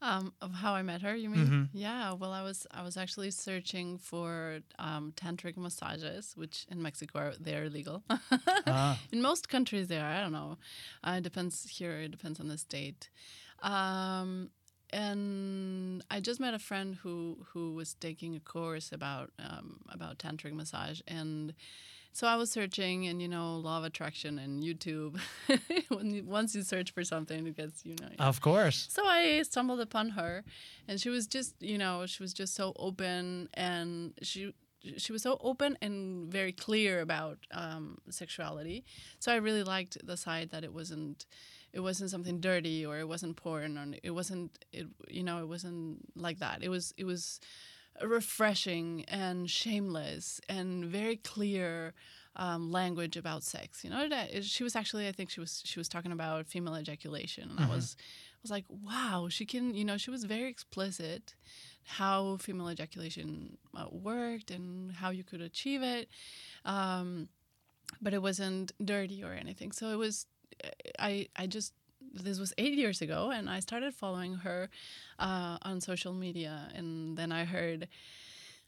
Um, 0.01 0.33
of 0.41 0.53
how 0.53 0.73
I 0.73 0.81
met 0.81 1.01
her, 1.01 1.15
you 1.15 1.29
mean? 1.29 1.45
Mm-hmm. 1.45 1.63
Yeah. 1.77 2.11
Well, 2.13 2.33
I 2.33 2.43
was 2.43 2.67
I 2.71 2.83
was 2.83 2.97
actually 2.97 3.31
searching 3.31 3.97
for 3.97 4.59
um, 4.77 5.13
tantric 5.15 5.55
massages, 5.55 6.33
which 6.35 6.65
in 6.69 6.81
Mexico 6.81 7.19
are, 7.19 7.33
they're 7.39 7.65
illegal. 7.65 8.03
ah. 8.67 8.99
In 9.13 9.21
most 9.21 9.47
countries, 9.47 9.87
they 9.87 9.99
are. 9.99 10.11
I 10.11 10.21
don't 10.21 10.33
know. 10.33 10.57
Uh, 11.05 11.15
it 11.19 11.23
depends 11.23 11.69
here. 11.69 11.93
It 11.99 12.11
depends 12.11 12.41
on 12.41 12.49
the 12.49 12.57
state. 12.57 13.09
Um, 13.61 14.49
and 14.93 16.03
I 16.09 16.19
just 16.19 16.39
met 16.39 16.53
a 16.53 16.59
friend 16.59 16.95
who 16.95 17.45
who 17.51 17.73
was 17.73 17.95
taking 17.95 18.35
a 18.35 18.39
course 18.39 18.91
about 18.91 19.31
um, 19.39 19.81
about 19.89 20.19
tantric 20.19 20.53
massage, 20.53 21.01
and 21.07 21.53
so 22.15 22.27
I 22.27 22.35
was 22.35 22.51
searching, 22.51 23.07
and 23.07 23.19
you 23.19 23.27
know, 23.27 23.57
law 23.57 23.79
of 23.79 23.85
attraction 23.85 24.37
and 24.37 24.63
YouTube. 24.63 25.19
when 25.89 26.11
you, 26.11 26.23
once 26.23 26.53
you 26.53 26.61
search 26.61 26.91
for 26.91 27.03
something, 27.03 27.47
it 27.47 27.57
gets 27.57 27.83
you 27.83 27.95
know. 27.99 28.09
Of 28.19 28.39
course. 28.39 28.87
So 28.91 29.03
I 29.03 29.41
stumbled 29.41 29.79
upon 29.79 30.09
her, 30.09 30.43
and 30.87 31.01
she 31.01 31.09
was 31.09 31.25
just 31.25 31.55
you 31.59 31.79
know 31.79 32.05
she 32.05 32.21
was 32.21 32.33
just 32.33 32.53
so 32.53 32.73
open, 32.77 33.49
and 33.55 34.13
she 34.21 34.53
she 34.97 35.11
was 35.11 35.21
so 35.21 35.37
open 35.41 35.77
and 35.81 36.31
very 36.31 36.51
clear 36.51 37.01
about 37.01 37.37
um, 37.51 37.97
sexuality. 38.09 38.83
So 39.19 39.31
I 39.31 39.35
really 39.35 39.63
liked 39.63 39.97
the 40.05 40.17
side 40.17 40.49
that 40.51 40.63
it 40.63 40.73
wasn't 40.73 41.25
it 41.73 41.79
wasn't 41.79 42.11
something 42.11 42.39
dirty 42.39 42.85
or 42.85 42.99
it 42.99 43.07
wasn't 43.07 43.35
porn 43.35 43.77
or 43.77 43.87
it 44.03 44.11
wasn't 44.11 44.63
it 44.71 44.85
you 45.09 45.23
know 45.23 45.39
it 45.39 45.47
wasn't 45.47 45.97
like 46.15 46.39
that 46.39 46.63
it 46.63 46.69
was 46.69 46.93
it 46.97 47.03
was 47.03 47.39
refreshing 48.01 49.05
and 49.07 49.49
shameless 49.49 50.39
and 50.47 50.85
very 50.85 51.15
clear 51.17 51.93
um, 52.35 52.71
language 52.71 53.17
about 53.17 53.43
sex 53.43 53.83
you 53.83 53.89
know 53.89 54.07
that 54.09 54.43
she 54.43 54.63
was 54.63 54.75
actually 54.75 55.07
i 55.07 55.11
think 55.11 55.29
she 55.29 55.39
was 55.39 55.61
she 55.65 55.79
was 55.79 55.87
talking 55.87 56.11
about 56.11 56.47
female 56.47 56.75
ejaculation 56.77 57.49
and 57.49 57.59
mm-hmm. 57.59 57.71
i 57.71 57.75
was 57.75 57.95
I 57.99 58.39
was 58.43 58.51
like 58.51 58.65
wow 58.69 59.27
she 59.29 59.45
can 59.45 59.73
you 59.73 59.85
know 59.85 59.97
she 59.97 60.09
was 60.09 60.23
very 60.23 60.49
explicit 60.49 61.35
how 61.85 62.37
female 62.37 62.69
ejaculation 62.69 63.57
uh, 63.75 63.85
worked 63.91 64.51
and 64.51 64.91
how 64.93 65.09
you 65.09 65.23
could 65.23 65.41
achieve 65.41 65.83
it 65.83 66.07
um, 66.65 67.27
but 68.01 68.13
it 68.13 68.21
wasn't 68.21 68.71
dirty 68.83 69.23
or 69.23 69.33
anything 69.33 69.71
so 69.71 69.89
it 69.89 69.97
was 69.97 70.25
I 70.99 71.27
I 71.35 71.47
just 71.47 71.73
this 72.13 72.39
was 72.39 72.53
eight 72.57 72.73
years 72.73 73.01
ago, 73.01 73.31
and 73.33 73.49
I 73.49 73.59
started 73.59 73.93
following 73.93 74.35
her 74.35 74.69
uh, 75.19 75.57
on 75.61 75.81
social 75.81 76.13
media, 76.13 76.69
and 76.75 77.17
then 77.17 77.31
I 77.31 77.45
heard. 77.45 77.87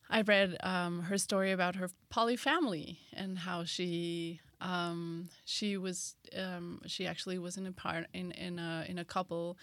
I 0.07 0.21
read 0.21 0.57
um, 0.61 1.01
her 1.01 1.17
story 1.17 1.51
about 1.51 1.77
her 1.77 1.89
poly 2.11 2.35
family 2.35 2.99
and 3.11 3.39
how 3.39 3.63
she 3.63 4.39
um, 4.61 5.29
she 5.45 5.77
was 5.77 6.15
um, 6.37 6.79
she 6.85 7.07
actually 7.07 7.39
was 7.39 7.57
in 7.57 7.65
a 7.65 7.71
part 7.71 8.05
in 8.13 8.29
in 8.31 8.59
a 8.59 8.85
in 8.87 8.99
a 8.99 9.05
couple, 9.05 9.57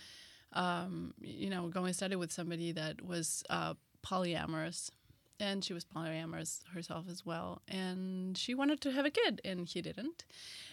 um, 0.53 1.15
you 1.21 1.51
know, 1.51 1.69
going 1.69 1.93
study 1.93 2.17
with 2.17 2.33
somebody 2.33 2.73
that 2.73 3.05
was 3.05 3.43
uh, 3.51 3.75
polyamorous, 4.05 4.91
and 5.41 5.65
she 5.65 5.73
was 5.73 5.85
polyamorous 5.85 6.61
herself 6.73 7.07
as 7.11 7.27
well. 7.27 7.63
And 7.69 8.37
she 8.39 8.55
wanted 8.55 8.81
to 8.83 8.93
have 8.93 9.05
a 9.05 9.11
kid, 9.11 9.41
and 9.45 9.67
he 9.67 9.83
didn't. 9.83 10.25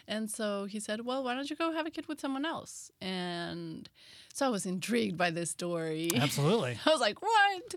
And 0.08 0.30
so 0.30 0.66
he 0.66 0.80
said, 0.80 1.06
Well, 1.06 1.24
why 1.24 1.34
don't 1.34 1.50
you 1.50 1.56
go 1.56 1.72
have 1.72 1.86
a 1.86 1.92
kid 1.92 2.08
with 2.08 2.20
someone 2.20 2.46
else? 2.46 2.92
And 3.02 3.90
so 4.34 4.46
I 4.46 4.50
was 4.50 4.66
intrigued 4.66 5.18
by 5.18 5.32
this 5.32 5.52
story. 5.52 6.10
Absolutely. 6.16 6.78
I 6.86 6.90
was 6.90 7.02
like, 7.02 7.22
What? 7.22 7.76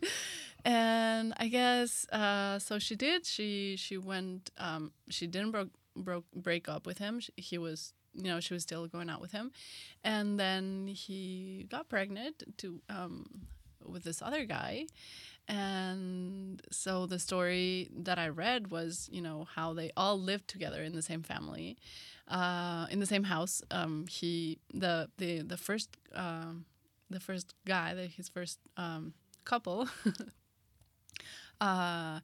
And 0.64 1.34
I 1.38 1.48
guess 1.48 2.06
uh, 2.10 2.58
so. 2.58 2.78
She 2.78 2.94
did. 2.94 3.26
She 3.26 3.76
she 3.76 3.98
went. 3.98 4.50
Um, 4.58 4.92
she 5.08 5.26
didn't 5.26 5.50
broke 5.50 5.70
broke 5.96 6.24
break 6.34 6.68
up 6.68 6.86
with 6.86 6.98
him. 6.98 7.20
He 7.36 7.58
was 7.58 7.94
you 8.14 8.24
know 8.24 8.40
she 8.40 8.54
was 8.54 8.62
still 8.62 8.86
going 8.86 9.10
out 9.10 9.20
with 9.20 9.32
him, 9.32 9.52
and 10.04 10.38
then 10.38 10.86
he 10.88 11.66
got 11.70 11.88
pregnant 11.88 12.42
to 12.58 12.80
um, 12.88 13.26
with 13.84 14.04
this 14.04 14.22
other 14.22 14.44
guy, 14.44 14.86
and 15.48 16.62
so 16.70 17.06
the 17.06 17.18
story 17.18 17.88
that 17.94 18.18
I 18.18 18.28
read 18.28 18.70
was, 18.70 19.08
you 19.12 19.20
know, 19.20 19.46
how 19.54 19.74
they 19.74 19.90
all 19.96 20.18
lived 20.18 20.48
together 20.48 20.82
in 20.82 20.94
the 20.94 21.02
same 21.02 21.22
family, 21.22 21.76
uh, 22.28 22.86
in 22.90 23.00
the 23.00 23.06
same 23.06 23.24
house. 23.24 23.62
Um, 23.70 24.06
he 24.08 24.58
the 24.72 25.08
the 25.18 25.42
the 25.42 25.56
first 25.56 25.96
um, 26.14 26.64
the 27.10 27.20
first 27.20 27.54
guy, 27.66 27.94
the, 27.94 28.06
his 28.06 28.28
first 28.28 28.58
um, 28.76 29.14
couple. 29.44 29.88
uh, 31.60 32.20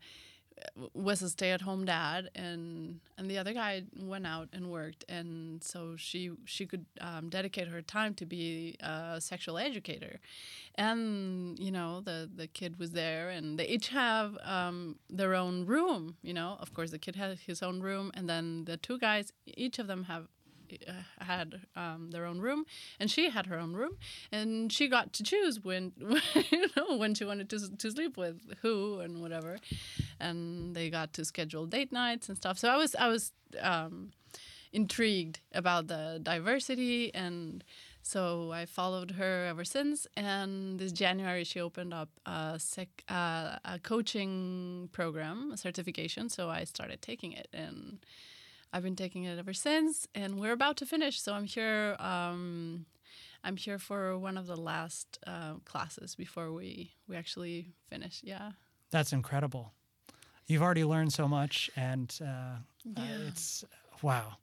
was 0.95 1.23
a 1.23 1.29
stay-at-home 1.29 1.85
dad 1.85 2.31
and 2.35 3.01
and 3.17 3.31
the 3.31 3.39
other 3.39 3.53
guy 3.53 3.83
went 4.01 4.27
out 4.27 4.49
and 4.53 4.71
worked 4.71 5.05
and 5.09 5.63
so 5.63 5.97
she 5.97 6.31
she 6.45 6.67
could 6.67 6.87
um, 7.01 7.29
dedicate 7.29 7.69
her 7.69 7.83
time 7.83 8.15
to 8.15 8.27
be 8.27 8.77
a 8.81 9.21
sexual 9.21 9.59
educator. 9.59 10.21
And 10.75 11.59
you 11.59 11.71
know 11.71 12.01
the 12.01 12.29
the 12.35 12.47
kid 12.47 12.79
was 12.79 12.93
there 12.93 13.31
and 13.31 13.59
they 13.59 13.67
each 13.67 13.89
have 13.89 14.37
um, 14.45 14.97
their 15.11 15.35
own 15.35 15.67
room 15.67 16.17
you 16.23 16.35
know. 16.35 16.57
Of 16.61 16.75
course 16.75 16.91
the 16.91 16.99
kid 16.99 17.17
has 17.17 17.41
his 17.41 17.63
own 17.63 17.81
room 17.81 18.11
and 18.15 18.29
then 18.29 18.65
the 18.65 18.77
two 18.77 18.99
guys 18.99 19.33
each 19.47 19.79
of 19.79 19.87
them 19.87 20.05
have 20.05 20.29
had 21.21 21.61
um, 21.77 22.11
their 22.11 22.25
own 22.25 22.41
room, 22.41 22.65
and 22.99 23.11
she 23.11 23.31
had 23.31 23.47
her 23.47 23.59
own 23.59 23.75
room, 23.75 23.97
and 24.33 24.73
she 24.73 24.89
got 24.89 25.13
to 25.15 25.23
choose 25.23 25.63
when 25.63 25.93
you 26.51 26.67
know 26.77 26.97
when 26.97 27.15
she 27.15 27.25
wanted 27.25 27.49
to 27.51 27.77
to 27.77 27.91
sleep 27.91 28.17
with 28.17 28.41
who 28.63 29.01
and 29.01 29.21
whatever, 29.21 29.59
and 30.21 30.75
they 30.75 30.91
got 30.91 31.13
to 31.15 31.25
schedule 31.25 31.67
date 31.67 31.93
nights 31.93 32.29
and 32.29 32.37
stuff. 32.37 32.59
So 32.59 32.69
I 32.69 32.77
was 32.77 32.95
I 32.95 33.09
was 33.09 33.33
um, 33.61 34.13
intrigued 34.73 35.41
about 35.53 35.89
the 35.89 36.21
diversity 36.23 37.15
and. 37.15 37.65
So 38.01 38.53
I 38.53 38.65
followed 38.65 39.11
her 39.11 39.45
ever 39.45 39.65
since, 39.65 40.07
and 40.17 40.79
this 40.79 40.93
January 40.93 41.45
she 41.45 41.61
opened 41.61 41.93
up 41.93 42.09
a, 42.25 42.55
sec, 42.59 42.89
uh, 43.07 43.59
a 43.67 43.79
coaching 43.83 44.89
program, 44.93 45.51
a 45.53 45.59
certification. 45.59 46.31
So 46.31 46.49
I 46.49 46.65
started 46.65 47.03
taking 47.03 47.33
it, 47.33 47.49
and 47.53 47.99
I've 48.73 48.83
been 48.83 48.97
taking 48.97 49.25
it 49.25 49.39
ever 49.39 49.53
since. 49.53 50.07
And 50.15 50.39
we're 50.39 50.53
about 50.53 50.77
to 50.79 50.87
finish, 50.87 51.21
so 51.21 51.33
I'm 51.33 51.47
here. 51.47 51.97
Um, 51.99 52.87
I'm 53.45 53.57
here 53.57 53.79
for 53.79 54.19
one 54.19 54.37
of 54.37 54.47
the 54.47 54.57
last 54.57 55.19
uh, 55.27 55.55
classes 55.65 56.15
before 56.15 56.53
we 56.53 56.93
we 57.07 57.17
actually 57.17 57.73
finish. 57.89 58.21
Yeah. 58.25 58.53
That's 58.91 59.13
incredible. 59.13 59.73
You've 60.47 60.63
already 60.63 60.85
learned 60.85 61.13
so 61.13 61.29
much, 61.29 61.71
and 61.77 62.15
uh, 62.23 62.57
uh, 62.97 63.03
it's 63.29 63.65
wow. 64.03 64.39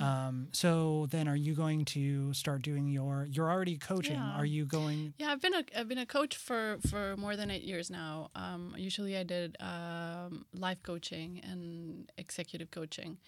Um, 0.00 0.48
so 0.52 1.06
then, 1.10 1.28
are 1.28 1.36
you 1.36 1.54
going 1.54 1.84
to 1.86 2.32
start 2.32 2.62
doing 2.62 2.88
your? 2.88 3.26
You're 3.30 3.50
already 3.50 3.76
coaching. 3.76 4.16
Yeah. 4.16 4.36
Are 4.36 4.44
you 4.44 4.64
going? 4.64 5.14
Yeah, 5.18 5.32
I've 5.32 5.40
been 5.40 5.54
a 5.54 5.64
I've 5.76 5.88
been 5.88 5.98
a 5.98 6.06
coach 6.06 6.36
for 6.36 6.78
for 6.88 7.16
more 7.16 7.36
than 7.36 7.50
eight 7.50 7.62
years 7.62 7.90
now. 7.90 8.30
Um, 8.34 8.74
usually, 8.76 9.16
I 9.16 9.22
did 9.22 9.56
um, 9.60 10.46
life 10.52 10.82
coaching 10.82 11.40
and 11.42 12.10
executive 12.18 12.70
coaching. 12.70 13.18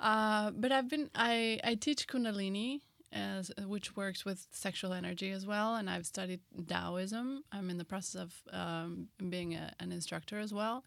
Uh, 0.00 0.50
but 0.50 0.72
I've 0.72 0.88
been 0.88 1.10
I 1.14 1.60
I 1.62 1.74
teach 1.74 2.08
Kundalini 2.08 2.80
as 3.12 3.52
which 3.66 3.94
works 3.96 4.24
with 4.24 4.46
sexual 4.50 4.92
energy 4.92 5.30
as 5.30 5.46
well, 5.46 5.76
and 5.76 5.88
I've 5.88 6.06
studied 6.06 6.40
Taoism. 6.66 7.44
I'm 7.52 7.70
in 7.70 7.78
the 7.78 7.84
process 7.84 8.20
of 8.20 8.34
um, 8.52 9.08
being 9.28 9.54
a, 9.54 9.72
an 9.80 9.92
instructor 9.92 10.38
as 10.38 10.52
well, 10.52 10.84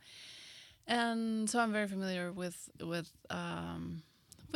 and 0.87 1.49
so 1.49 1.59
I'm 1.59 1.71
very 1.71 1.87
familiar 1.87 2.31
with 2.31 2.69
with 2.81 3.11
um, 3.29 4.03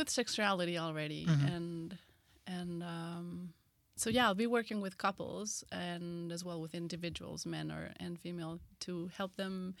with 0.00 0.10
sexuality 0.10 0.78
already, 0.78 1.26
and 1.28 1.96
and 2.46 2.82
um, 2.82 3.52
so 3.96 4.08
yeah, 4.08 4.26
I'll 4.26 4.34
be 4.34 4.46
working 4.46 4.80
with 4.80 4.96
couples 4.96 5.62
and 5.70 6.32
as 6.32 6.42
well 6.42 6.58
with 6.58 6.74
individuals, 6.74 7.44
men 7.44 7.70
or 7.70 7.90
and 8.00 8.18
female, 8.18 8.58
to 8.80 9.10
help 9.14 9.36
them 9.36 9.74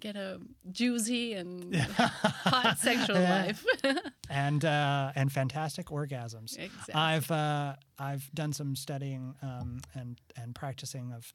get 0.00 0.16
a 0.16 0.40
juicy 0.72 1.34
and 1.34 1.76
hot 1.76 2.78
sexual 2.78 3.20
life. 3.20 3.62
and 4.30 4.64
uh, 4.64 5.12
and 5.14 5.30
fantastic 5.30 5.88
orgasms. 5.88 6.58
Exactly. 6.58 6.94
I've 6.94 7.30
uh, 7.30 7.74
I've 7.98 8.30
done 8.32 8.54
some 8.54 8.76
studying 8.76 9.34
um, 9.42 9.80
and 9.94 10.18
and 10.40 10.54
practicing 10.54 11.12
of 11.12 11.34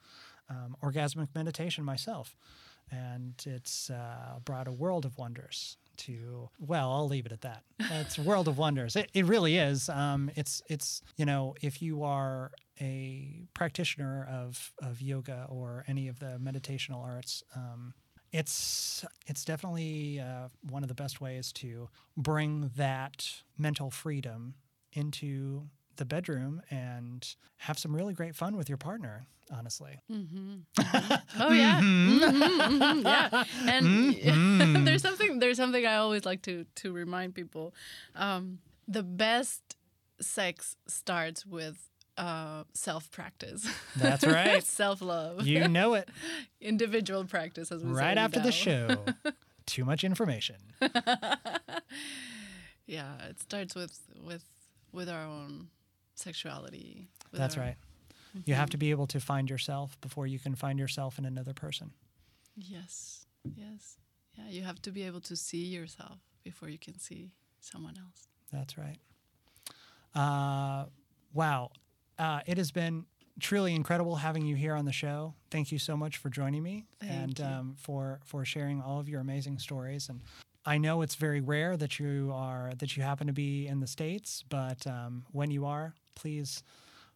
um, 0.49 0.75
orgasmic 0.83 1.27
meditation 1.35 1.85
myself, 1.85 2.35
and 2.89 3.35
it's 3.45 3.91
uh, 3.91 4.39
brought 4.43 4.67
a 4.67 4.71
world 4.71 5.05
of 5.05 5.15
wonders 5.19 5.77
to. 5.97 6.49
Well, 6.59 6.91
I'll 6.91 7.07
leave 7.07 7.25
it 7.25 7.31
at 7.31 7.41
that. 7.41 7.63
It's 7.79 8.17
a 8.17 8.21
world 8.21 8.47
of 8.47 8.57
wonders. 8.57 8.95
It, 8.95 9.09
it 9.13 9.25
really 9.25 9.57
is. 9.57 9.89
Um, 9.89 10.29
it's 10.35 10.61
it's 10.69 11.01
you 11.17 11.25
know 11.25 11.55
if 11.61 11.81
you 11.81 12.03
are 12.03 12.51
a 12.79 13.47
practitioner 13.53 14.27
of 14.29 14.73
of 14.81 15.01
yoga 15.01 15.45
or 15.49 15.83
any 15.87 16.07
of 16.07 16.19
the 16.19 16.39
meditational 16.41 17.03
arts. 17.03 17.43
Um, 17.55 17.93
it's 18.31 19.03
it's 19.27 19.43
definitely 19.43 20.19
uh, 20.21 20.47
one 20.69 20.83
of 20.83 20.87
the 20.87 20.95
best 20.95 21.19
ways 21.19 21.51
to 21.53 21.89
bring 22.15 22.71
that 22.77 23.29
mental 23.57 23.91
freedom 23.91 24.55
into 24.93 25.63
the 25.97 26.05
bedroom 26.05 26.61
and 26.71 27.35
have 27.57 27.77
some 27.77 27.93
really 27.95 28.13
great 28.13 28.35
fun 28.35 28.55
with 28.55 28.67
your 28.69 28.77
partner 28.77 29.27
honestly 29.53 29.99
oh 30.09 31.51
yeah, 31.51 31.81
Mhm, 31.81 32.31
mhm, 32.31 33.03
yeah. 33.03 33.43
And 33.67 34.87
there's 34.87 35.01
something 35.01 35.30
there's 35.51 35.57
something 35.57 35.85
I 35.85 35.97
always 35.97 36.25
like 36.25 36.41
to 36.43 36.65
to 36.75 36.93
remind 36.93 37.35
people. 37.35 37.73
Um, 38.15 38.59
the 38.87 39.03
best 39.03 39.75
sex 40.21 40.77
starts 40.87 41.45
with 41.45 41.89
uh, 42.17 42.63
self 42.73 43.11
practice. 43.11 43.67
That's 43.97 44.25
right. 44.25 44.63
self 44.81 45.01
love. 45.01 45.45
you 45.45 45.67
know 45.67 45.95
it 45.95 46.07
Individual 46.61 47.25
practice, 47.25 47.69
as 47.69 47.83
we 47.83 47.91
right 47.91 48.17
after 48.17 48.39
the 48.39 48.51
show 48.53 49.03
too 49.65 49.83
much 49.83 50.05
information 50.05 50.55
Yeah, 52.87 53.13
it 53.29 53.39
starts 53.41 53.75
with 53.75 53.99
with 54.25 54.43
with 54.93 55.09
our 55.09 55.25
own 55.25 55.67
sexuality. 56.15 57.09
that's 57.33 57.57
our- 57.57 57.63
right 57.63 57.75
you 58.45 58.53
have 58.53 58.69
to 58.69 58.77
be 58.77 58.91
able 58.91 59.07
to 59.07 59.19
find 59.19 59.49
yourself 59.49 59.99
before 59.99 60.25
you 60.25 60.39
can 60.39 60.55
find 60.55 60.79
yourself 60.79 61.19
in 61.19 61.25
another 61.25 61.53
person 61.53 61.91
Yes, 62.55 63.25
yes, 63.55 63.97
yeah. 64.45 64.51
You 64.51 64.63
have 64.63 64.81
to 64.83 64.91
be 64.91 65.03
able 65.03 65.21
to 65.21 65.35
see 65.35 65.65
yourself 65.65 66.19
before 66.43 66.69
you 66.69 66.77
can 66.77 66.97
see 66.99 67.31
someone 67.59 67.95
else. 67.97 68.27
That's 68.51 68.77
right. 68.77 68.97
Uh, 70.13 70.85
wow. 71.33 71.71
Uh, 72.19 72.41
it 72.45 72.57
has 72.57 72.71
been 72.71 73.05
truly 73.39 73.73
incredible 73.73 74.17
having 74.17 74.45
you 74.45 74.55
here 74.55 74.75
on 74.75 74.85
the 74.85 74.91
show. 74.91 75.33
Thank 75.49 75.71
you 75.71 75.79
so 75.79 75.95
much 75.95 76.17
for 76.17 76.29
joining 76.29 76.63
me 76.63 76.85
Thank 76.99 77.11
and. 77.11 77.41
Um, 77.41 77.75
for 77.77 78.19
for 78.25 78.45
sharing 78.45 78.81
all 78.81 78.99
of 78.99 79.09
your 79.09 79.21
amazing 79.21 79.59
stories. 79.59 80.09
And 80.09 80.21
I 80.65 80.77
know 80.77 81.01
it's 81.01 81.15
very 81.15 81.41
rare 81.41 81.75
that 81.77 81.99
you 81.99 82.31
are 82.33 82.71
that 82.77 82.95
you 82.95 83.03
happen 83.03 83.27
to 83.27 83.33
be 83.33 83.67
in 83.67 83.79
the 83.79 83.87
states, 83.87 84.43
but 84.49 84.85
um, 84.85 85.25
when 85.31 85.49
you 85.51 85.65
are, 85.65 85.95
please 86.15 86.63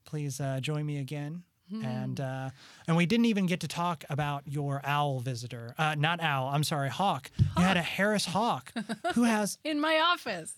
please 0.06 0.40
uh, 0.40 0.60
join 0.62 0.86
me 0.86 1.00
again. 1.00 1.44
Hmm. 1.70 1.84
And 1.84 2.20
uh, 2.20 2.50
and 2.88 2.96
we 2.96 3.06
didn't 3.06 3.26
even 3.26 3.48
get 3.48 3.60
to 3.62 3.68
talk 3.68 4.04
about 4.10 4.44
your 4.46 4.82
owl 4.84 5.20
visitor. 5.20 5.74
Uh, 5.78 5.96
not 5.96 6.22
owl. 6.22 6.50
I'm 6.50 6.64
sorry, 6.64 6.90
hawk. 6.90 7.32
You 7.58 7.64
had 7.64 7.78
a 7.78 7.82
Harris 7.82 8.26
hawk 8.26 8.72
who 9.14 9.24
has 9.36 9.58
In 9.64 9.80
my 9.80 9.98
office. 10.00 10.54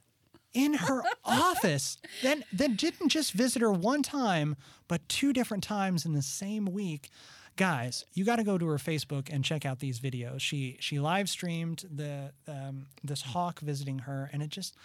in 0.54 0.74
her 0.74 1.04
office. 1.24 1.98
Then 2.22 2.44
then 2.52 2.76
didn't 2.76 3.10
just 3.10 3.32
visit 3.34 3.62
her 3.62 3.72
one 3.72 4.04
time, 4.04 4.56
but 4.88 5.08
two 5.08 5.32
different 5.34 5.64
times 5.64 6.06
in 6.06 6.14
the 6.14 6.22
same 6.22 6.66
week. 6.66 7.10
Guys, 7.56 8.06
you 8.14 8.24
got 8.24 8.36
to 8.36 8.44
go 8.44 8.58
to 8.58 8.68
her 8.68 8.78
Facebook 8.78 9.30
and 9.32 9.44
check 9.44 9.66
out 9.66 9.80
these 9.80 10.00
videos. 10.00 10.42
She 10.42 10.78
she 10.80 11.00
live 11.00 11.30
streamed 11.30 11.86
the 11.90 12.32
um, 12.48 12.88
this 13.04 13.22
hawk 13.22 13.62
visiting 13.62 14.00
her, 14.00 14.30
and 14.34 14.44
it 14.44 14.50
just 14.50 14.76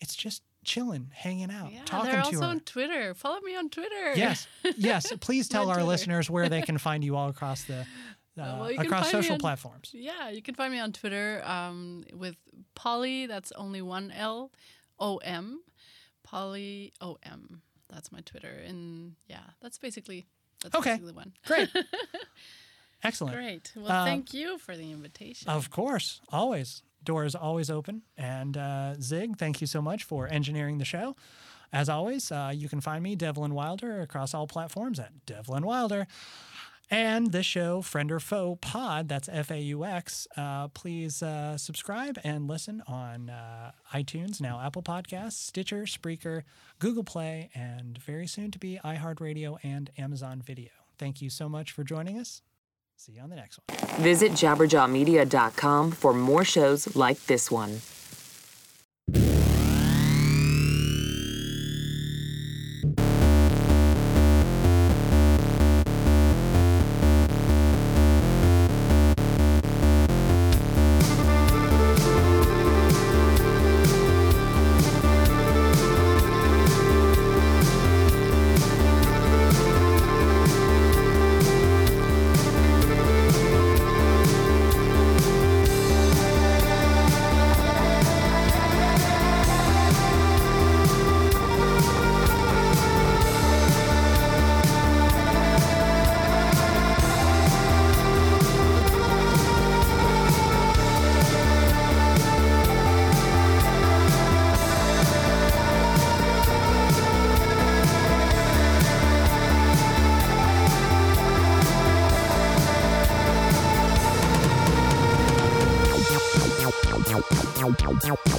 it's 0.00 0.14
just 0.14 0.42
chilling, 0.66 1.10
hanging 1.14 1.50
out, 1.50 1.72
Yeah, 1.72 1.82
talking 1.86 2.10
they're 2.10 2.20
to 2.20 2.26
also 2.26 2.40
her. 2.40 2.44
on 2.46 2.60
Twitter. 2.60 3.14
Follow 3.14 3.40
me 3.40 3.56
on 3.56 3.70
Twitter. 3.70 4.12
yes, 4.16 4.46
yes. 4.76 5.12
Please 5.20 5.48
tell 5.48 5.68
our 5.70 5.76
Twitter. 5.76 5.88
listeners 5.88 6.28
where 6.28 6.48
they 6.48 6.60
can 6.68 6.76
find 6.76 7.02
you 7.04 7.16
all 7.16 7.28
across 7.30 7.64
the 7.64 7.80
uh, 7.80 7.84
well, 8.36 8.64
across 8.78 9.10
social 9.10 9.34
on- 9.34 9.38
platforms. 9.40 9.90
Yeah, 9.94 10.28
you 10.28 10.42
can 10.42 10.54
find 10.54 10.72
me 10.72 10.78
on 10.80 10.92
Twitter 10.92 11.40
um, 11.46 12.04
with 12.12 12.36
Poly. 12.74 13.26
That's 13.26 13.50
only 13.52 13.80
one 13.80 14.10
L, 14.10 14.50
O 14.98 15.16
M, 15.18 15.62
Poly 16.22 16.92
O 17.00 17.16
M. 17.22 17.62
That's 17.88 18.10
my 18.12 18.20
Twitter, 18.20 18.52
and 18.66 19.14
yeah, 19.28 19.38
that's 19.62 19.78
basically 19.78 20.26
that's 20.62 20.74
Okay. 20.74 20.90
basically 20.90 21.08
the 21.12 21.14
one. 21.16 21.32
Great, 21.46 21.70
excellent. 23.02 23.36
Great. 23.36 23.72
Well, 23.76 23.86
Uh, 23.90 24.04
thank 24.04 24.34
you 24.34 24.58
for 24.58 24.76
the 24.76 24.90
invitation. 24.92 25.48
Of 25.48 25.70
course, 25.70 26.20
always. 26.30 26.82
Doors 27.06 27.34
always 27.34 27.70
open. 27.70 28.02
And 28.18 28.58
uh, 28.58 29.00
Zig, 29.00 29.38
thank 29.38 29.62
you 29.62 29.66
so 29.66 29.80
much 29.80 30.04
for 30.04 30.28
engineering 30.28 30.76
the 30.76 30.84
show. 30.84 31.16
As 31.72 31.88
always, 31.88 32.30
uh, 32.30 32.52
you 32.54 32.68
can 32.68 32.80
find 32.80 33.02
me, 33.02 33.16
Devlin 33.16 33.54
Wilder, 33.54 34.02
across 34.02 34.34
all 34.34 34.46
platforms 34.46 35.00
at 35.00 35.24
Devlin 35.24 35.64
Wilder. 35.64 36.06
And 36.88 37.32
this 37.32 37.46
show, 37.46 37.82
Friend 37.82 38.12
or 38.12 38.20
Faux 38.20 38.58
Pod, 38.60 39.08
that's 39.08 39.28
F 39.28 39.50
A 39.50 39.60
U 39.60 39.84
X. 39.84 40.28
Uh, 40.36 40.68
please 40.68 41.20
uh, 41.20 41.58
subscribe 41.58 42.16
and 42.22 42.46
listen 42.46 42.80
on 42.86 43.28
uh, 43.28 43.72
iTunes, 43.92 44.40
now 44.40 44.60
Apple 44.60 44.82
Podcasts, 44.82 45.32
Stitcher, 45.32 45.82
Spreaker, 45.82 46.42
Google 46.78 47.02
Play, 47.02 47.50
and 47.54 47.98
very 47.98 48.28
soon 48.28 48.52
to 48.52 48.58
be 48.60 48.78
iHeartRadio 48.84 49.58
and 49.64 49.90
Amazon 49.98 50.40
Video. 50.40 50.70
Thank 50.96 51.20
you 51.20 51.28
so 51.28 51.48
much 51.48 51.72
for 51.72 51.82
joining 51.82 52.18
us. 52.20 52.42
See 52.98 53.12
you 53.12 53.20
on 53.20 53.28
the 53.28 53.36
next 53.36 53.58
one. 53.68 54.00
Visit 54.00 54.32
jabberjawmedia.com 54.32 55.92
for 55.92 56.14
more 56.14 56.44
shows 56.44 56.96
like 56.96 57.24
this 57.26 57.50
one. 57.50 57.80